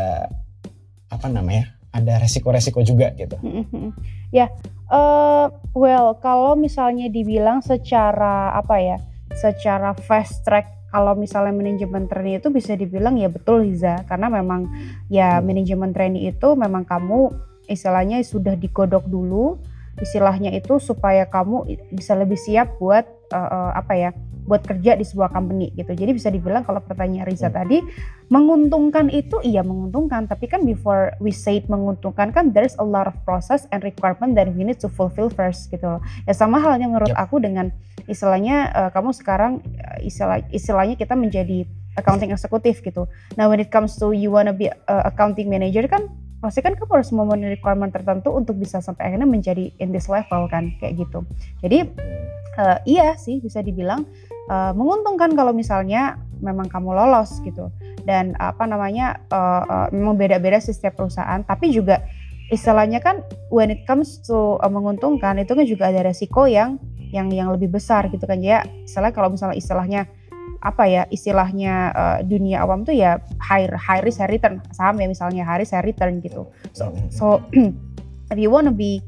apa 1.10 1.28
namanya? 1.30 1.78
Ada 1.94 2.20
resiko-resiko 2.20 2.84
juga 2.84 3.14
gitu. 3.16 3.40
Ya, 4.34 4.52
eh 4.92 5.46
well 5.74 6.18
kalau 6.22 6.54
misalnya 6.54 7.10
dibilang 7.10 7.62
secara 7.62 8.54
apa 8.54 8.76
ya, 8.78 8.98
secara 9.34 9.98
fast 9.98 10.46
track 10.46 10.76
kalau 10.96 11.12
misalnya 11.12 11.52
manajemen 11.52 12.08
trainee 12.08 12.40
itu 12.40 12.48
bisa 12.48 12.72
dibilang 12.72 13.20
ya 13.20 13.28
betul 13.28 13.68
Liza 13.68 14.08
karena 14.08 14.32
memang 14.32 14.72
ya 15.12 15.44
manajemen 15.44 15.92
trainee 15.92 16.32
itu 16.32 16.56
memang 16.56 16.88
kamu 16.88 17.36
istilahnya 17.68 18.24
sudah 18.24 18.56
digodok 18.56 19.04
dulu 19.04 19.60
istilahnya 20.00 20.56
itu 20.56 20.80
supaya 20.80 21.28
kamu 21.28 21.68
bisa 21.92 22.16
lebih 22.16 22.40
siap 22.40 22.80
buat 22.80 23.04
eh, 23.32 23.36
eh, 23.36 23.72
apa 23.76 23.94
ya 24.00 24.10
buat 24.46 24.62
kerja 24.62 24.94
di 24.96 25.06
sebuah 25.06 25.34
company 25.34 25.74
gitu. 25.74 25.92
Jadi 25.92 26.12
bisa 26.14 26.30
dibilang 26.30 26.62
kalau 26.62 26.80
pertanyaan 26.82 27.26
Riza 27.26 27.50
Hmm. 27.50 27.58
tadi 27.58 27.78
menguntungkan 28.30 29.10
itu 29.10 29.42
iya 29.42 29.62
menguntungkan. 29.66 30.30
Tapi 30.30 30.46
kan 30.50 30.64
before 30.64 31.14
we 31.22 31.34
say 31.34 31.62
it 31.62 31.68
menguntungkan 31.70 32.30
kan 32.34 32.54
there's 32.54 32.78
a 32.78 32.86
lot 32.86 33.10
of 33.10 33.16
process 33.26 33.66
and 33.74 33.82
requirement 33.82 34.38
that 34.38 34.50
we 34.54 34.62
need 34.62 34.78
to 34.78 34.90
fulfill 34.90 35.30
first 35.30 35.70
gitu 35.70 35.86
loh. 35.86 36.02
Ya 36.30 36.34
sama 36.34 36.62
halnya 36.62 36.90
menurut 36.90 37.12
Yep. 37.14 37.22
aku 37.22 37.36
dengan 37.42 37.70
istilahnya 38.06 38.70
eh, 38.74 38.90
kamu 38.94 39.12
sekarang 39.14 39.62
eh, 39.66 40.08
istilah 40.10 40.42
istilahnya 40.54 40.96
kita 40.98 41.18
menjadi 41.18 41.66
accounting 41.96 42.30
eksekutif 42.30 42.86
gitu. 42.86 43.08
Nah 43.40 43.50
when 43.50 43.58
it 43.58 43.74
comes 43.74 43.98
to 43.98 44.14
you 44.14 44.30
wanna 44.30 44.54
be 44.54 44.70
a 44.70 45.10
accounting 45.10 45.50
manager 45.50 45.86
kan 45.90 46.06
pasti 46.44 46.62
kan 46.62 46.78
kamu 46.78 47.02
harus 47.02 47.10
memenuhi 47.10 47.58
requirement 47.58 47.90
tertentu 47.90 48.30
untuk 48.30 48.60
bisa 48.60 48.78
sampai 48.78 49.10
akhirnya 49.10 49.26
menjadi 49.26 49.74
in 49.82 49.90
this 49.90 50.06
level 50.12 50.46
kan 50.52 50.70
kayak 50.78 51.02
gitu. 51.02 51.26
Jadi 51.64 51.90
eh, 52.56 52.78
iya 52.86 53.16
sih 53.18 53.42
bisa 53.42 53.64
dibilang 53.66 54.06
eh, 54.50 54.72
menguntungkan 54.74 55.34
kalau 55.34 55.52
misalnya 55.52 56.20
memang 56.44 56.68
kamu 56.68 56.92
lolos 56.96 57.40
gitu. 57.44 57.72
Dan 58.06 58.38
apa 58.38 58.66
namanya 58.70 59.20
eh, 59.30 59.64
eh, 59.66 59.88
memang 59.96 60.16
beda-beda 60.20 60.60
sih 60.62 60.76
setiap 60.76 61.00
perusahaan. 61.00 61.42
Tapi 61.44 61.72
juga 61.72 62.04
istilahnya 62.54 63.02
kan 63.02 63.26
when 63.50 63.74
it 63.74 63.82
comes 63.90 64.22
to 64.22 64.62
eh, 64.62 64.72
menguntungkan 64.72 65.42
itu 65.42 65.52
kan 65.58 65.66
juga 65.66 65.90
ada 65.90 66.06
resiko 66.06 66.46
yang 66.46 66.78
yang 67.14 67.32
yang 67.32 67.50
lebih 67.54 67.74
besar 67.74 68.10
gitu 68.12 68.26
kan. 68.26 68.42
Ya 68.42 68.66
istilah 68.86 69.10
kalau 69.16 69.34
misalnya 69.34 69.58
istilahnya 69.58 70.02
apa 70.66 70.90
ya 70.90 71.04
istilahnya 71.10 71.94
eh, 71.94 72.18
dunia 72.26 72.66
awam 72.66 72.86
tuh 72.86 72.94
ya 72.94 73.22
high 73.42 73.70
high 73.74 74.02
risk 74.06 74.22
high 74.22 74.30
return. 74.30 74.62
Saham 74.74 74.98
ya 75.02 75.08
misalnya 75.10 75.46
high 75.46 75.62
risk 75.62 75.74
high 75.74 75.86
return 75.86 76.22
gitu. 76.22 76.46
So 76.74 76.94
so 77.10 77.26
if 78.34 78.38
you 78.38 78.54
wanna 78.54 78.74
be 78.74 79.02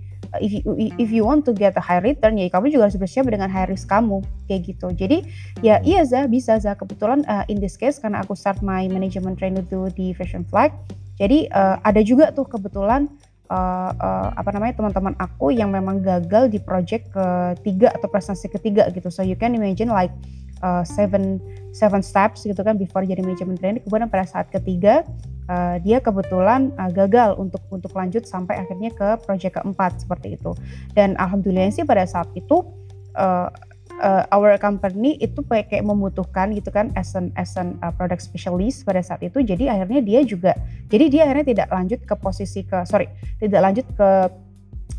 if 0.44 0.52
you 0.52 0.62
if 1.00 1.10
you 1.10 1.24
want 1.24 1.48
to 1.48 1.56
get 1.56 1.74
a 1.78 1.84
high 1.84 2.04
return 2.04 2.36
ya 2.38 2.52
kamu 2.52 2.72
juga 2.74 2.92
harus 2.92 3.00
bersiap 3.00 3.26
dengan 3.28 3.48
high 3.48 3.68
risk 3.68 3.88
kamu 3.90 4.22
kayak 4.46 4.62
gitu. 4.70 4.88
Jadi 4.94 5.28
ya 5.66 5.80
iya 5.82 6.04
Zah 6.04 6.28
bisa 6.28 6.60
Zah. 6.60 6.76
Kebetulan 6.76 7.26
uh, 7.26 7.48
in 7.48 7.58
this 7.64 7.80
case 7.80 7.98
karena 7.98 8.22
aku 8.22 8.36
start 8.38 8.60
my 8.62 8.86
management 8.92 9.40
training 9.40 9.64
itu 9.64 9.90
di 9.96 10.12
Fashion 10.14 10.44
Flag 10.48 10.76
jadi 11.18 11.50
uh, 11.50 11.82
ada 11.82 12.02
juga 12.06 12.30
tuh 12.30 12.46
kebetulan 12.46 13.10
uh, 13.50 13.92
uh, 13.92 14.30
apa 14.38 14.54
namanya 14.54 14.78
teman-teman 14.78 15.18
aku 15.18 15.50
yang 15.50 15.74
memang 15.74 16.06
gagal 16.06 16.54
di 16.54 16.62
project 16.62 17.10
ketiga 17.10 17.90
atau 17.98 18.08
presentasi 18.08 18.54
ketiga 18.54 18.86
gitu. 18.94 19.10
So 19.10 19.26
you 19.26 19.34
can 19.34 19.58
imagine 19.58 19.90
like 19.90 20.14
uh, 20.62 20.86
seven 20.86 21.42
seven 21.74 22.06
steps 22.06 22.46
gitu 22.46 22.62
kan 22.62 22.78
before 22.78 23.02
jadi 23.02 23.22
management 23.22 23.58
training 23.62 23.82
kemudian 23.86 24.10
pada 24.10 24.26
saat 24.30 24.50
ketiga 24.54 25.06
uh, 25.50 25.75
dia 25.82 25.98
kebetulan 26.00 26.72
uh, 26.77 26.92
gagal 26.92 27.36
untuk 27.39 27.63
untuk 27.72 27.92
lanjut 27.96 28.24
sampai 28.27 28.60
akhirnya 28.62 28.92
ke 28.94 29.08
project 29.24 29.60
keempat 29.60 30.04
seperti 30.04 30.38
itu. 30.39 30.54
Dan 30.94 31.16
alhamdulillah 31.18 31.74
sih 31.74 31.88
pada 31.88 32.06
saat 32.08 32.30
itu 32.38 32.63
uh, 33.18 33.50
uh, 34.00 34.24
our 34.32 34.56
company 34.60 35.18
itu 35.18 35.42
kayak 35.48 35.84
membutuhkan 35.84 36.54
gitu 36.54 36.70
kan 36.70 36.94
as 36.94 37.16
an 37.18 37.34
as 37.39 37.56
an 37.58 37.75
uh, 37.82 37.92
product 37.92 38.24
specialist 38.24 38.84
pada 38.84 39.01
saat 39.01 39.24
itu. 39.25 39.42
Jadi 39.42 39.68
akhirnya 39.68 40.00
dia 40.04 40.22
juga 40.24 40.54
jadi 40.88 41.06
dia 41.12 41.22
akhirnya 41.27 41.46
tidak 41.56 41.68
lanjut 41.72 42.00
ke 42.04 42.16
posisi 42.20 42.62
ke 42.63 42.84
sorry 42.88 43.10
tidak 43.42 43.62
lanjut 43.63 43.88
ke 43.96 44.10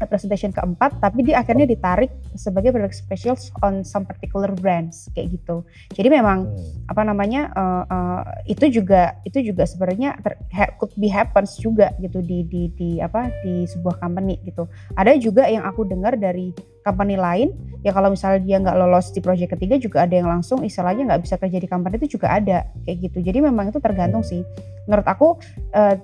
presentation 0.07 0.55
keempat 0.55 1.01
tapi 1.03 1.27
dia 1.27 1.43
akhirnya 1.43 1.67
ditarik 1.67 2.13
sebagai 2.39 2.71
product 2.71 2.95
specialist 2.95 3.51
on 3.67 3.83
some 3.83 4.07
particular 4.07 4.53
brands 4.55 5.11
kayak 5.17 5.35
gitu. 5.35 5.67
Jadi 5.97 6.09
memang 6.13 6.47
Hmm. 6.49 6.87
apa 6.87 7.03
namanya 7.03 7.51
uh, 7.57 7.85
uh, 7.89 8.23
itu 8.47 8.71
juga 8.71 9.19
itu 9.27 9.43
juga 9.43 9.67
sebenarnya 9.67 10.21
ter- 10.23 10.39
ha- 10.55 10.73
could 10.79 10.95
be 10.95 11.11
happens 11.11 11.59
juga 11.59 11.91
gitu 11.99 12.23
di 12.23 12.47
di 12.47 12.71
di 12.79 12.91
apa 13.03 13.33
di 13.43 13.67
sebuah 13.67 13.99
company 13.99 14.39
gitu. 14.47 14.71
Ada 14.95 15.19
juga 15.19 15.51
yang 15.51 15.67
aku 15.67 15.83
dengar 15.89 16.15
dari 16.15 16.55
company 16.87 17.19
lain 17.19 17.53
ya 17.83 17.91
kalau 17.91 18.15
misalnya 18.15 18.41
dia 18.45 18.57
nggak 18.63 18.77
lolos 18.79 19.11
di 19.11 19.21
project 19.21 19.59
ketiga 19.59 19.77
juga 19.77 20.07
ada 20.07 20.15
yang 20.15 20.31
langsung 20.31 20.63
istilahnya 20.63 21.11
nggak 21.11 21.23
bisa 21.27 21.35
kerja 21.37 21.59
di 21.59 21.69
company 21.69 21.99
itu 21.99 22.17
juga 22.17 22.39
ada 22.39 22.65
kayak 22.87 23.11
gitu. 23.11 23.19
Jadi 23.25 23.39
memang 23.43 23.75
itu 23.75 23.83
tergantung 23.83 24.23
sih. 24.23 24.47
Menurut 24.87 25.05
aku 25.05 25.37
uh, 25.75 25.95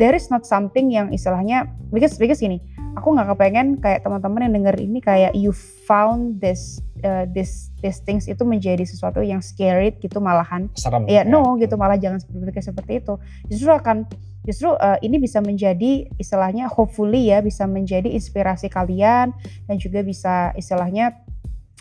there 0.00 0.16
is 0.16 0.32
not 0.32 0.48
something 0.48 0.88
yang 0.88 1.12
istilahnya 1.12 1.68
because 1.92 2.16
because 2.16 2.40
gini 2.40 2.58
aku 2.92 3.08
nggak 3.16 3.28
kepengen 3.34 3.68
kayak 3.80 4.04
teman-teman 4.04 4.48
yang 4.48 4.54
denger 4.62 4.76
ini 4.80 4.98
kayak 5.00 5.32
you 5.32 5.52
found 5.88 6.38
this 6.38 6.84
uh, 7.04 7.24
this 7.32 7.72
these 7.80 8.00
things 8.04 8.28
itu 8.28 8.44
menjadi 8.44 8.84
sesuatu 8.84 9.24
yang 9.24 9.40
scary 9.40 9.96
gitu 9.98 10.20
malahan. 10.20 10.68
Serem. 10.76 11.08
Ya 11.08 11.24
no 11.24 11.42
Hmm. 11.42 11.60
gitu 11.60 11.74
malah 11.80 11.96
jangan 11.96 12.20
seperti 12.20 12.60
seperti 12.60 12.92
itu. 13.00 13.14
Justru 13.48 13.70
akan 13.72 14.06
justru 14.44 14.74
uh, 14.74 14.98
ini 15.00 15.22
bisa 15.22 15.38
menjadi 15.40 16.10
istilahnya 16.18 16.66
hopefully 16.68 17.30
ya 17.30 17.40
bisa 17.40 17.64
menjadi 17.64 18.10
inspirasi 18.10 18.68
kalian 18.68 19.30
dan 19.70 19.76
juga 19.78 20.02
bisa 20.02 20.50
istilahnya 20.58 21.14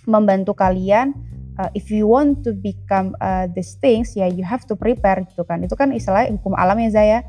membantu 0.05 0.53
kalian 0.53 1.13
uh, 1.57 1.69
if 1.73 1.89
you 1.89 2.09
want 2.09 2.41
to 2.45 2.53
become 2.53 3.13
uh, 3.21 3.49
these 3.51 3.77
things 3.81 4.13
ya 4.17 4.29
you 4.29 4.45
have 4.45 4.63
to 4.63 4.77
prepare 4.77 5.25
gitu 5.27 5.43
kan. 5.43 5.61
Itu 5.61 5.75
kan 5.75 5.91
istilahnya 5.91 6.33
hukum 6.37 6.55
alam 6.55 6.79
ya 6.79 6.89
Zaya 6.89 7.19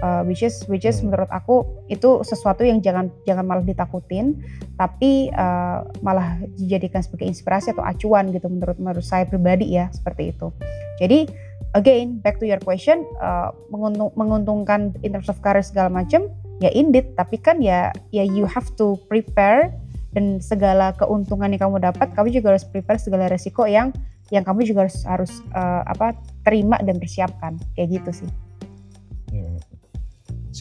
Uh, 0.00 0.24
which 0.24 0.40
is 0.40 0.64
which 0.72 0.88
is 0.88 0.98
Hmm. 0.98 1.12
menurut 1.12 1.28
aku 1.28 1.68
itu 1.92 2.24
sesuatu 2.24 2.64
yang 2.64 2.80
jangan 2.80 3.12
jangan 3.28 3.44
malah 3.44 3.60
ditakutin 3.60 4.40
tapi 4.80 5.28
uh, 5.36 5.84
malah 6.00 6.40
dijadikan 6.56 7.04
sebagai 7.04 7.28
inspirasi 7.28 7.76
atau 7.76 7.84
acuan 7.84 8.32
gitu 8.32 8.48
menurut 8.48 8.80
menurut 8.80 9.04
saya 9.04 9.28
pribadi 9.28 9.76
ya 9.76 9.92
seperti 9.92 10.32
itu 10.32 10.48
jadi 10.96 11.28
again 11.76 12.24
back 12.24 12.40
to 12.40 12.48
your 12.48 12.58
question 12.64 13.04
uh, 13.20 13.52
menguntung, 13.68 14.10
menguntungkan 14.16 14.96
in 15.04 15.12
terms 15.12 15.28
of 15.28 15.36
career 15.44 15.60
segala 15.60 15.92
macam 15.92 16.24
ya 16.64 16.72
indeed 16.72 17.12
tapi 17.12 17.36
kan 17.36 17.60
ya 17.60 17.92
ya 18.16 18.24
you 18.24 18.48
have 18.48 18.72
to 18.80 18.96
prepare 19.12 19.76
dan 20.16 20.40
segala 20.40 20.96
keuntungan 20.96 21.52
yang 21.52 21.68
kamu 21.68 21.84
dapat 21.84 22.08
kamu 22.16 22.32
juga 22.32 22.56
harus 22.56 22.64
prepare 22.64 22.96
segala 22.96 23.28
resiko 23.28 23.68
yang 23.68 23.92
yang 24.32 24.40
kamu 24.40 24.64
juga 24.64 24.88
harus 24.88 25.04
harus 25.04 25.32
uh, 25.52 25.84
apa 25.84 26.16
terima 26.40 26.80
dan 26.80 26.96
persiapkan 26.96 27.60
kayak 27.76 28.00
gitu 28.00 28.24
sih. 28.24 28.30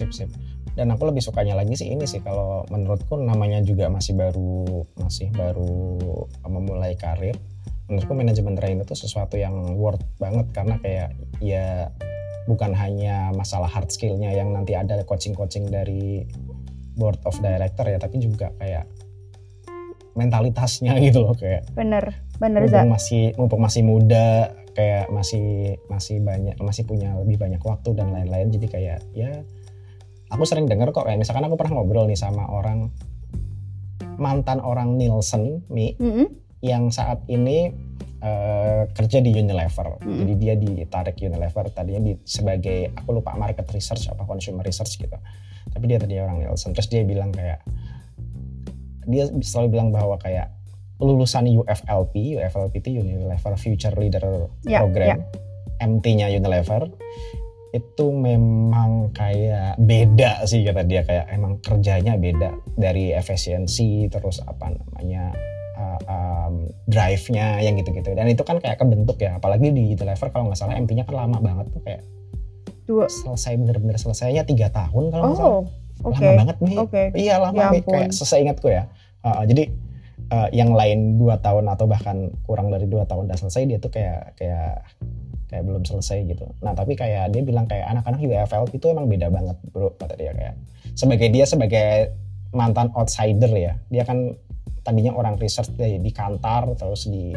Sip 0.01 0.09
sip. 0.09 0.29
Dan 0.73 0.89
aku 0.89 1.05
lebih 1.05 1.21
sukanya 1.21 1.53
lagi 1.53 1.77
sih 1.77 1.93
ini 1.93 2.09
sih 2.09 2.25
kalau 2.25 2.65
menurutku 2.73 3.21
namanya 3.21 3.61
juga 3.61 3.85
masih 3.91 4.17
baru 4.17 4.81
masih 4.97 5.29
baru 5.29 6.01
memulai 6.49 6.97
karir. 6.97 7.37
Menurutku 7.85 8.17
manajemen 8.17 8.57
trainer 8.57 8.81
itu 8.81 8.97
sesuatu 8.97 9.37
yang 9.37 9.77
worth 9.77 10.01
banget 10.17 10.49
karena 10.57 10.81
kayak 10.81 11.09
ya 11.37 11.93
bukan 12.49 12.73
hanya 12.73 13.29
masalah 13.37 13.69
hard 13.69 13.93
skillnya 13.93 14.33
yang 14.33 14.49
nanti 14.49 14.73
ada 14.73 14.97
coaching-coaching 15.05 15.69
dari 15.69 16.25
board 16.97 17.21
of 17.29 17.37
director 17.37 17.85
ya, 17.85 18.01
tapi 18.01 18.17
juga 18.17 18.49
kayak 18.57 18.89
mentalitasnya 20.15 20.97
gitu 21.05 21.23
loh 21.23 21.35
kayak 21.35 21.67
bener 21.71 22.19
bener 22.35 22.67
mumpung 22.67 22.91
masih 22.91 23.23
mumpung 23.39 23.61
masih 23.63 23.81
muda 23.85 24.51
kayak 24.71 25.07
masih 25.11 25.77
masih 25.91 26.23
banyak 26.23 26.55
masih 26.59 26.83
punya 26.87 27.15
lebih 27.19 27.39
banyak 27.39 27.59
waktu 27.63 27.91
dan 27.95 28.11
lain-lain 28.11 28.51
jadi 28.51 28.67
kayak 28.67 28.99
ya 29.15 29.31
aku 30.31 30.43
sering 30.47 30.65
dengar 30.65 30.95
kok 30.95 31.03
kayak 31.03 31.19
misalkan 31.19 31.43
aku 31.45 31.59
pernah 31.59 31.79
ngobrol 31.83 32.07
nih 32.07 32.17
sama 32.17 32.47
orang 32.47 32.89
mantan 34.15 34.63
orang 34.63 34.95
Nielsen 34.95 35.65
Mi 35.67 35.93
Mm-mm. 35.99 36.31
yang 36.63 36.89
saat 36.89 37.21
ini 37.27 37.73
eh, 38.21 38.81
kerja 38.89 39.19
di 39.19 39.33
Unilever. 39.33 39.99
Mm. 40.01 40.17
jadi 40.23 40.33
dia 40.37 40.53
ditarik 40.55 41.17
Unilever 41.19 41.67
tadinya 41.73 42.01
di, 42.05 42.13
sebagai 42.23 42.95
aku 42.95 43.17
lupa 43.17 43.35
market 43.35 43.67
research 43.75 44.07
apa 44.07 44.23
consumer 44.23 44.63
research 44.63 44.97
gitu. 44.97 45.17
Tapi 45.71 45.83
dia 45.85 45.97
tadi 45.99 46.17
orang 46.17 46.41
Nielsen. 46.41 46.71
Terus 46.71 46.87
dia 46.87 47.03
bilang 47.03 47.33
kayak 47.33 47.61
dia 49.09 49.25
selalu 49.41 49.67
bilang 49.77 49.89
bahwa 49.89 50.15
kayak 50.21 50.53
lulusan 51.01 51.49
UFLP, 51.49 52.37
UFLP 52.37 52.73
itu 52.77 53.01
Unilever 53.01 53.57
Future 53.57 53.97
Leader 53.97 54.53
Ya, 54.61 54.85
Program, 54.85 55.25
MT-nya 55.81 56.29
Unilever, 56.29 56.93
itu 57.71 58.05
memang 58.11 59.15
kayak 59.15 59.79
beda 59.79 60.43
sih 60.43 60.63
kata 60.67 60.83
dia 60.83 61.07
kayak 61.07 61.31
emang 61.31 61.57
kerjanya 61.63 62.19
beda 62.19 62.51
dari 62.75 63.15
efisiensi 63.15 64.11
terus 64.11 64.43
apa 64.43 64.75
namanya 64.75 65.31
uh, 65.79 65.99
um, 66.05 66.67
drive-nya 66.85 67.63
yang 67.63 67.79
gitu-gitu 67.79 68.11
dan 68.11 68.27
itu 68.27 68.43
kan 68.43 68.59
kayak 68.59 68.75
kebentuk 68.75 69.15
ya 69.23 69.39
apalagi 69.39 69.71
di 69.71 69.95
driver 69.95 70.27
kalau 70.35 70.51
nggak 70.51 70.59
salah 70.59 70.75
MP-nya 70.75 71.07
kan 71.07 71.15
lama 71.15 71.39
banget 71.39 71.71
tuh 71.71 71.81
kayak 71.83 72.03
Dua. 72.83 73.07
selesai 73.07 73.55
bener-bener 73.55 73.95
selesainya 73.95 74.43
tiga 74.43 74.67
tahun 74.67 75.11
kalau 75.15 75.23
nggak 75.31 75.39
Oh, 75.39 75.63
salah 76.03 76.11
oke. 76.11 76.19
lama 76.19 76.31
banget 76.43 76.57
nih 76.59 76.77
Oke. 76.81 77.03
iya 77.15 77.35
lama 77.39 77.55
Ya 77.55 77.67
nih 77.71 77.81
kayak 77.87 78.11
seingatku 78.11 78.67
ya 78.67 78.91
Uh, 79.21 79.45
jadi 79.45 79.69
uh, 80.33 80.49
yang 80.49 80.73
lain 80.73 81.21
dua 81.21 81.37
tahun 81.37 81.69
atau 81.69 81.85
bahkan 81.85 82.33
kurang 82.41 82.73
dari 82.73 82.89
dua 82.89 83.05
tahun 83.05 83.29
udah 83.29 83.37
selesai 83.37 83.69
dia 83.69 83.77
tuh 83.77 83.93
kayak 83.93 84.33
kayak 84.33 84.81
kayak 85.51 85.67
belum 85.67 85.83
selesai 85.83 86.23
gitu. 86.31 86.47
Nah 86.63 86.71
tapi 86.71 86.95
kayak 86.95 87.35
dia 87.35 87.43
bilang 87.43 87.67
kayak 87.67 87.91
anak-anak 87.91 88.23
UFL 88.23 88.71
itu 88.71 88.85
emang 88.87 89.11
beda 89.11 89.27
banget 89.27 89.59
bro 89.75 89.91
kata 89.99 90.15
dia 90.15 90.31
kayak 90.31 90.55
sebagai 90.95 91.27
dia 91.27 91.43
sebagai 91.43 92.15
mantan 92.55 92.87
outsider 92.95 93.51
ya 93.51 93.75
dia 93.91 94.07
kan 94.07 94.31
tadinya 94.81 95.13
orang 95.13 95.35
research 95.37 95.71
di, 95.75 95.99
di 95.99 96.11
Kantar 96.15 96.71
terus 96.79 97.11
di 97.11 97.35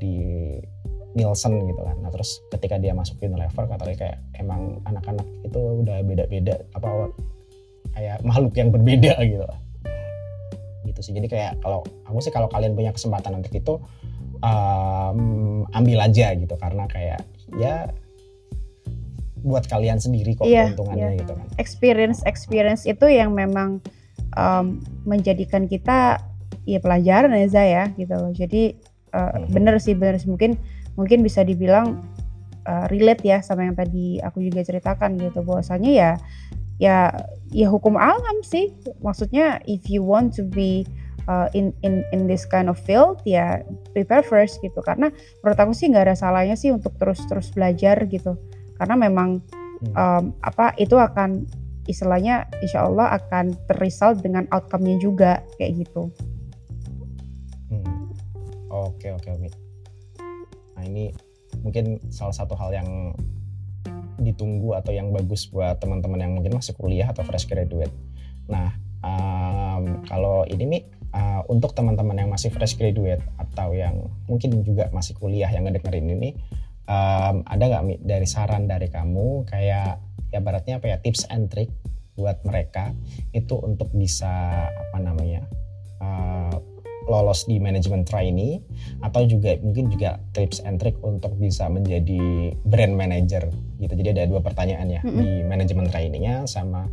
di 0.00 0.14
Nielsen 1.16 1.60
gitu 1.68 1.80
kan. 1.84 1.96
Nah 2.00 2.10
terus 2.12 2.40
ketika 2.48 2.80
dia 2.80 2.96
masuk 2.96 3.20
Unilever 3.20 3.68
kata 3.68 3.84
dia 3.84 3.96
kayak 3.96 4.18
emang 4.40 4.80
anak-anak 4.88 5.24
itu 5.44 5.60
udah 5.84 6.00
beda-beda 6.04 6.56
apa 6.72 7.12
kayak 7.96 8.20
makhluk 8.24 8.52
yang 8.56 8.72
berbeda 8.72 9.12
gitu 9.24 9.44
gitu 10.88 11.00
sih. 11.04 11.12
Jadi 11.12 11.28
kayak 11.28 11.60
kalau 11.60 11.84
aku 12.08 12.18
sih 12.24 12.32
kalau 12.32 12.48
kalian 12.48 12.72
punya 12.72 12.94
kesempatan 12.96 13.36
untuk 13.36 13.52
itu 13.52 13.76
um, 14.40 15.20
ambil 15.72 15.98
aja 16.04 16.32
gitu 16.34 16.54
karena 16.56 16.84
kayak 16.88 17.20
ya 17.56 17.88
buat 19.46 19.62
kalian 19.70 20.02
sendiri 20.02 20.34
kok 20.34 20.42
Iya, 20.42 20.74
keuntungannya 20.74 21.08
iya. 21.14 21.18
gitu 21.22 21.32
kan. 21.38 21.46
Experience 21.62 22.20
experience 22.26 22.82
itu 22.82 23.06
yang 23.06 23.30
memang 23.30 23.78
um, 24.34 24.82
menjadikan 25.06 25.70
kita 25.70 26.18
ya 26.66 26.78
pelajaran 26.82 27.30
ya 27.30 27.46
Zah 27.46 27.66
ya 27.66 27.84
gitu 27.94 28.14
loh. 28.16 28.32
Jadi 28.34 28.74
uh, 29.14 29.46
Mhm. 29.46 29.54
bener 29.54 29.74
sih 29.78 29.94
bener 29.94 30.18
sih. 30.18 30.26
Mungkin 30.26 30.58
mungkin 30.98 31.22
bisa 31.22 31.46
dibilang 31.46 32.02
uh, 32.66 32.90
relate 32.90 33.22
ya 33.22 33.38
sama 33.38 33.62
yang 33.70 33.78
tadi 33.78 34.18
aku 34.18 34.42
juga 34.42 34.66
ceritakan 34.66 35.14
gitu. 35.20 35.46
Bahwasanya 35.46 35.90
ya 35.94 36.10
ya 36.82 37.14
ya 37.54 37.66
hukum 37.70 37.94
alam 37.94 38.42
sih. 38.42 38.74
Maksudnya 38.98 39.62
if 39.70 39.86
you 39.86 40.02
want 40.02 40.34
to 40.34 40.42
be 40.42 40.82
uh, 41.28 41.50
in 41.54 41.74
in 41.86 42.06
in 42.10 42.30
this 42.30 42.46
kind 42.46 42.66
of 42.70 42.78
field 42.78 43.20
ya 43.26 43.62
prepare 43.92 44.22
first 44.22 44.58
gitu 44.62 44.78
karena 44.82 45.12
menurut 45.42 45.58
aku 45.58 45.72
sih 45.74 45.90
nggak 45.90 46.10
ada 46.10 46.16
salahnya 46.16 46.58
sih 46.58 46.72
untuk 46.72 46.94
terus 46.96 47.22
terus 47.28 47.52
belajar 47.54 48.00
gitu 48.08 48.38
karena 48.76 48.94
memang 48.96 49.40
Hmm. 49.76 49.92
um, 49.92 50.24
apa 50.40 50.72
itu 50.80 50.96
akan 50.96 51.44
istilahnya 51.84 52.48
insya 52.64 52.88
Allah 52.88 53.20
akan 53.20 53.54
terresult 53.68 54.24
dengan 54.24 54.48
outcome-nya 54.48 54.96
juga 54.98 55.44
kayak 55.60 55.86
gitu. 55.86 56.08
Hmm. 57.68 58.10
Oke 58.72 59.12
oke 59.12 59.28
oke. 59.28 59.48
Nah 60.76 60.82
ini 60.88 61.12
mungkin 61.60 62.00
salah 62.08 62.32
satu 62.32 62.56
hal 62.56 62.72
yang 62.72 63.12
ditunggu 64.16 64.72
atau 64.72 64.96
yang 64.96 65.12
bagus 65.12 65.44
buat 65.52 65.76
teman-teman 65.76 66.24
yang 66.24 66.32
mungkin 66.32 66.56
masih 66.56 66.72
kuliah 66.72 67.12
atau 67.12 67.22
fresh 67.22 67.44
graduate. 67.44 67.92
Nah 68.48 68.72
um, 69.04 70.00
kalau 70.08 70.48
ini 70.48 70.64
nih 70.64 70.82
uh, 71.12 71.42
untuk 71.46 71.74
teman-teman 71.76 72.16
yang 72.16 72.30
masih 72.32 72.50
fresh 72.50 72.74
graduate 72.74 73.22
atau 73.36 73.74
yang 73.76 74.08
mungkin 74.26 74.62
juga 74.64 74.88
masih 74.90 75.14
kuliah 75.18 75.50
yang 75.52 75.66
ngedengerin 75.68 76.06
ini, 76.10 76.34
um, 76.88 77.42
ada 77.46 77.64
nggak 77.66 78.02
dari 78.02 78.26
saran 78.26 78.66
dari 78.66 78.88
kamu 78.90 79.46
kayak 79.46 80.00
ya 80.34 80.38
baratnya 80.42 80.82
apa 80.82 80.86
ya 80.90 80.96
tips 80.98 81.28
and 81.30 81.52
trick 81.52 81.70
buat 82.16 82.40
mereka 82.48 82.96
itu 83.36 83.60
untuk 83.60 83.92
bisa 83.92 84.66
apa 84.66 84.98
namanya 84.98 85.44
uh, 86.00 86.56
lolos 87.06 87.46
di 87.46 87.62
manajemen 87.62 88.02
trainee 88.02 88.58
atau 89.04 89.22
juga 89.28 89.54
mungkin 89.62 89.86
juga 89.92 90.18
tips 90.34 90.64
and 90.66 90.82
trick 90.82 90.98
untuk 91.06 91.38
bisa 91.38 91.70
menjadi 91.70 92.50
brand 92.66 92.98
manager 92.98 93.46
gitu. 93.78 93.94
Jadi 93.94 94.08
ada 94.16 94.24
dua 94.26 94.42
pertanyaan 94.42 94.90
ya 94.90 95.00
Mm-mm. 95.06 95.22
di 95.22 95.28
manajemen 95.46 95.86
trainee-nya 95.86 96.50
sama 96.50 96.90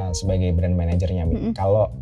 uh, 0.00 0.10
sebagai 0.10 0.50
brand 0.50 0.74
manajernya. 0.74 1.22
Mi. 1.30 1.34
Mm-mm. 1.36 1.52
Kalau 1.54 1.94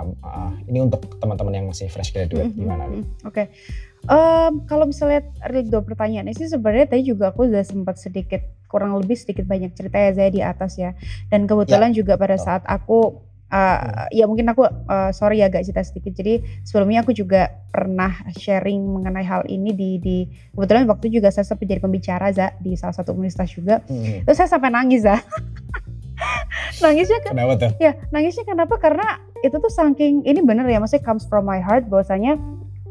kamu 0.00 0.12
uh, 0.18 0.52
ini 0.64 0.78
untuk 0.80 1.04
teman-teman 1.14 1.52
yang 1.52 1.66
masih 1.68 1.86
fresh 1.86 2.10
graduate 2.10 2.48
Mm-mm, 2.48 2.56
gimana? 2.56 2.88
Mi? 2.88 3.04
mm-mm. 3.04 3.28
Oke, 3.28 3.52
Em, 4.00 4.64
kalau 4.64 4.88
misalnya 4.88 5.28
ada 5.38 5.60
dua 5.60 5.84
pertanyaan 5.84 6.24
ini 6.24 6.32
sih 6.34 6.48
sebenarnya 6.48 6.88
tadi 6.88 7.04
juga 7.04 7.30
aku 7.30 7.44
udah 7.44 7.60
sempat 7.60 8.00
sedikit 8.00 8.40
kurang 8.64 8.96
lebih 8.96 9.12
sedikit 9.12 9.44
banyak 9.44 9.76
cerita 9.76 9.92
ya 9.94 10.10
saya 10.10 10.30
di 10.30 10.40
atas 10.40 10.72
ya. 10.74 10.96
Dan 11.28 11.44
kebetulan 11.44 11.92
juga 11.92 12.16
pada 12.16 12.40
saat 12.40 12.64
aku 12.64 13.20
uh, 13.46 13.78
ya 14.08 14.24
mungkin 14.24 14.48
aku 14.48 14.64
uh, 14.64 15.12
sorry 15.12 15.44
ya 15.44 15.52
agak 15.52 15.68
cerita 15.68 15.84
sedikit. 15.84 16.16
Jadi 16.16 16.40
sebelumnya 16.62 17.04
aku 17.04 17.12
juga 17.12 17.52
pernah 17.68 18.08
sharing 18.32 18.80
mengenai 18.80 19.20
hal 19.22 19.44
ini 19.44 19.70
di 19.70 19.90
di 19.98 20.16
kebetulan 20.50 20.88
waktu 20.88 21.12
juga 21.12 21.28
saya 21.28 21.44
sempat 21.44 21.68
jadi 21.68 21.78
pembicara 21.78 22.32
za 22.32 22.56
di 22.56 22.72
salah 22.74 22.96
satu 22.96 23.12
universitas 23.12 23.52
juga. 23.52 23.84
Hmm, 23.84 24.24
Terus 24.24 24.36
saya 24.38 24.48
sampai 24.48 24.72
nangis 24.72 25.04
za. 25.04 25.20
Nangisnya 26.80 27.18
ke- 27.20 27.32
Kenapa 27.32 27.54
tuh? 27.58 27.70
Ya, 27.76 27.96
nangisnya 28.08 28.44
kenapa? 28.44 28.76
Karena 28.76 29.20
itu 29.40 29.56
tuh 29.56 29.72
saking 29.72 30.24
ini 30.28 30.40
bener 30.44 30.68
ya, 30.68 30.76
maksudnya 30.76 31.04
comes 31.04 31.24
from 31.28 31.48
my 31.48 31.60
heart 31.60 31.88
bahwasanya 31.88 32.36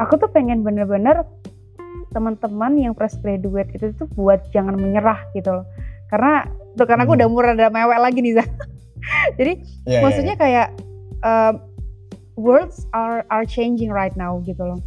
aku 0.01 0.17
tuh 0.17 0.29
pengen 0.31 0.65
bener-bener 0.65 1.21
teman-teman 2.09 2.73
yang 2.73 2.93
fresh 2.97 3.13
graduate 3.21 3.69
itu 3.77 3.93
tuh 3.93 4.09
buat 4.17 4.41
jangan 4.49 4.73
menyerah 4.73 5.21
gitu 5.37 5.61
loh. 5.61 5.65
Karena 6.09 6.41
tuh 6.73 6.89
karena 6.89 7.05
aku 7.05 7.13
Hmm. 7.13 7.19
udah 7.21 7.27
murah 7.29 7.51
ada 7.53 7.69
mewek 7.69 7.99
lagi 8.01 8.19
nih, 8.25 8.33
Zah. 8.41 8.47
Jadi 9.39 9.53
Ya, 9.85 9.99
ya, 9.99 9.99
maksudnya 10.01 10.35
kayak 10.35 10.67
um, 11.21 11.61
worlds 12.33 12.89
are 12.97 13.21
are 13.29 13.45
changing 13.45 13.93
right 13.93 14.17
now 14.17 14.41
gitu 14.41 14.63
loh. 14.65 14.81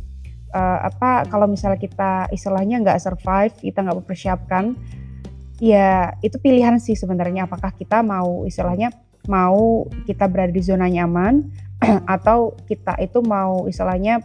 Uh, 0.53 0.85
apa 0.91 1.25
kalau 1.33 1.49
misalnya 1.49 1.81
kita 1.81 2.29
istilahnya 2.35 2.83
nggak 2.83 3.01
survive, 3.01 3.55
kita 3.57 3.81
nggak 3.87 3.99
mempersiapkan, 4.05 4.77
ya 5.63 6.13
itu 6.21 6.37
pilihan 6.43 6.77
sih 6.77 6.99
sebenarnya. 6.99 7.47
Apakah 7.49 7.73
kita 7.73 8.03
mau 8.05 8.45
istilahnya 8.45 8.93
mau 9.31 9.87
kita 10.09 10.27
berada 10.27 10.51
di 10.51 10.63
zona 10.63 10.91
nyaman 10.91 11.47
atau 12.15 12.55
kita 12.67 12.99
itu 12.99 13.23
mau 13.23 13.67
istilahnya 13.71 14.23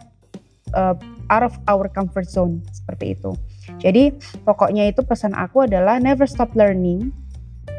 uh, 0.74 0.94
out 1.28 1.44
of 1.44 1.54
our 1.68 1.86
comfort 1.90 2.26
zone 2.26 2.64
seperti 2.72 3.14
itu. 3.14 3.36
Jadi 3.78 4.16
pokoknya 4.48 4.88
itu 4.88 5.04
pesan 5.04 5.36
aku 5.36 5.68
adalah 5.68 6.00
never 6.00 6.24
stop 6.24 6.56
learning. 6.56 7.12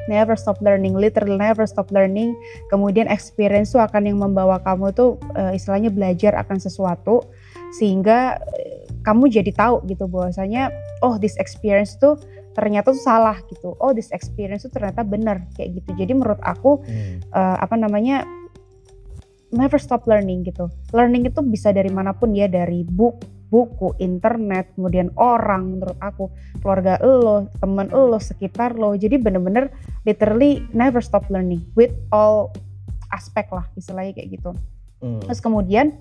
Never 0.10 0.34
stop 0.34 0.58
learning, 0.65 0.97
literally 0.97 1.38
never 1.38 1.69
stop 1.69 1.93
learning. 1.93 2.34
Kemudian 2.73 3.05
experience 3.05 3.77
tuh 3.77 3.82
akan 3.86 4.10
yang 4.10 4.17
membawa 4.17 4.58
kamu 4.58 4.89
tuh 4.93 5.21
uh, 5.38 5.53
istilahnya 5.53 5.93
belajar 5.93 6.34
akan 6.34 6.58
sesuatu 6.58 7.29
sehingga 7.77 8.41
uh, 8.41 8.89
kamu 9.05 9.29
jadi 9.29 9.53
tahu 9.53 9.86
gitu 9.86 10.10
bahwasanya 10.10 10.73
oh 11.05 11.21
this 11.21 11.38
experience 11.38 11.93
tuh 12.01 12.17
ternyata 12.53 12.91
tuh 12.91 13.03
salah 13.03 13.38
gitu. 13.47 13.77
Oh 13.79 13.93
this 13.93 14.09
experience 14.13 14.65
tuh 14.65 14.73
ternyata 14.73 15.05
benar 15.05 15.45
kayak 15.55 15.81
gitu. 15.83 15.95
Jadi 15.95 16.12
menurut 16.13 16.41
aku 16.41 16.81
Hmm. 16.83 17.21
uh, 17.33 17.57
apa 17.62 17.75
namanya 17.75 18.25
never 19.49 19.81
stop 19.81 20.05
learning 20.05 20.45
gitu. 20.45 20.69
Learning 20.93 21.25
itu 21.25 21.41
bisa 21.41 21.73
dari 21.73 21.89
mana 21.89 22.13
pun 22.13 22.33
ya 22.38 22.45
dari 22.45 22.85
book, 22.85 23.21
buku, 23.49 23.97
internet, 23.97 24.77
kemudian 24.77 25.09
orang 25.17 25.77
menurut 25.77 25.97
aku, 25.97 26.29
keluarga 26.62 27.01
lo, 27.01 27.49
temen 27.57 27.89
lo, 27.89 28.17
sekitar 28.21 28.77
lo. 28.77 28.93
Jadi 28.93 29.17
bener-bener 29.17 29.73
literally 30.05 30.62
never 30.69 31.01
stop 31.01 31.25
learning 31.33 31.65
with 31.73 31.93
all 32.13 32.53
aspek 33.09 33.49
lah 33.49 33.65
istilahnya 33.73 34.13
kayak 34.13 34.38
gitu. 34.38 34.53
Hmm. 34.99 35.23
Terus 35.23 35.39
kemudian 35.39 35.95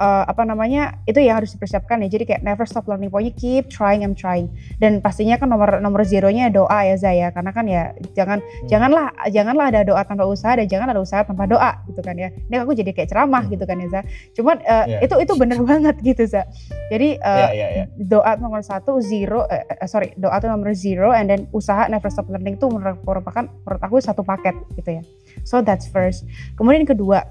uh, 0.00 0.24
apa 0.24 0.40
namanya 0.48 1.04
itu 1.04 1.20
yang 1.20 1.36
harus 1.36 1.52
dipersiapkan 1.52 2.00
ya. 2.04 2.08
Jadi 2.08 2.24
kayak 2.24 2.42
never 2.44 2.64
stop 2.64 2.88
learning. 2.88 3.12
Pokoknya 3.12 3.36
keep 3.36 3.68
trying 3.68 4.08
and 4.08 4.16
trying. 4.16 4.48
Dan 4.80 5.04
pastinya 5.04 5.36
kan 5.36 5.52
nomor 5.52 5.84
nomor 5.84 6.00
zeronya 6.08 6.48
doa 6.48 6.88
ya 6.88 6.96
Zaya. 6.96 7.28
Karena 7.28 7.52
kan 7.52 7.68
ya 7.68 7.92
jangan 8.16 8.40
janganlah 8.66 9.12
janganlah 9.28 9.68
ada 9.68 9.84
doa 9.84 10.00
tanpa 10.08 10.24
usaha 10.24 10.56
dan 10.56 10.64
jangan 10.64 10.96
ada 10.96 11.00
usaha 11.04 11.20
tanpa 11.28 11.44
doa 11.44 11.76
gitu 11.92 12.00
kan 12.00 12.16
ya. 12.16 12.32
Ini 12.48 12.64
aku 12.64 12.72
jadi 12.72 12.90
kayak 12.96 13.12
ceramah 13.12 13.44
Hmm. 13.44 13.52
gitu 13.52 13.64
kan 13.68 13.76
ya 13.84 13.88
Za. 13.92 14.00
Cuman 14.32 14.56
uh, 14.64 14.84
Iya. 14.88 14.98
itu 15.04 15.14
itu 15.28 15.32
bener 15.36 15.58
banget 15.68 15.96
gitu 16.00 16.24
Za. 16.24 16.48
Jadi 16.88 17.20
uh, 17.20 17.50
ya, 17.52 17.68
ya. 17.82 17.84
doa 18.00 18.32
nomor 18.40 18.64
satu 18.64 18.96
zero 19.04 19.44
eh, 19.52 19.60
eh, 19.66 19.84
sorry 19.84 20.16
doa 20.16 20.40
itu 20.40 20.48
nomor 20.48 20.72
zero 20.72 21.12
and 21.12 21.28
then 21.28 21.44
usaha 21.52 21.84
never 21.92 22.08
stop 22.08 22.24
learning 22.32 22.56
itu 22.56 22.66
merupakan 23.04 23.44
menurut 23.44 23.82
aku 23.84 24.00
satu 24.00 24.24
paket 24.24 24.56
gitu 24.78 25.00
ya 25.00 25.02
so 25.44 25.60
that's 25.60 25.84
first 25.90 26.24
kemudian 26.56 26.88
kedua 26.88 27.24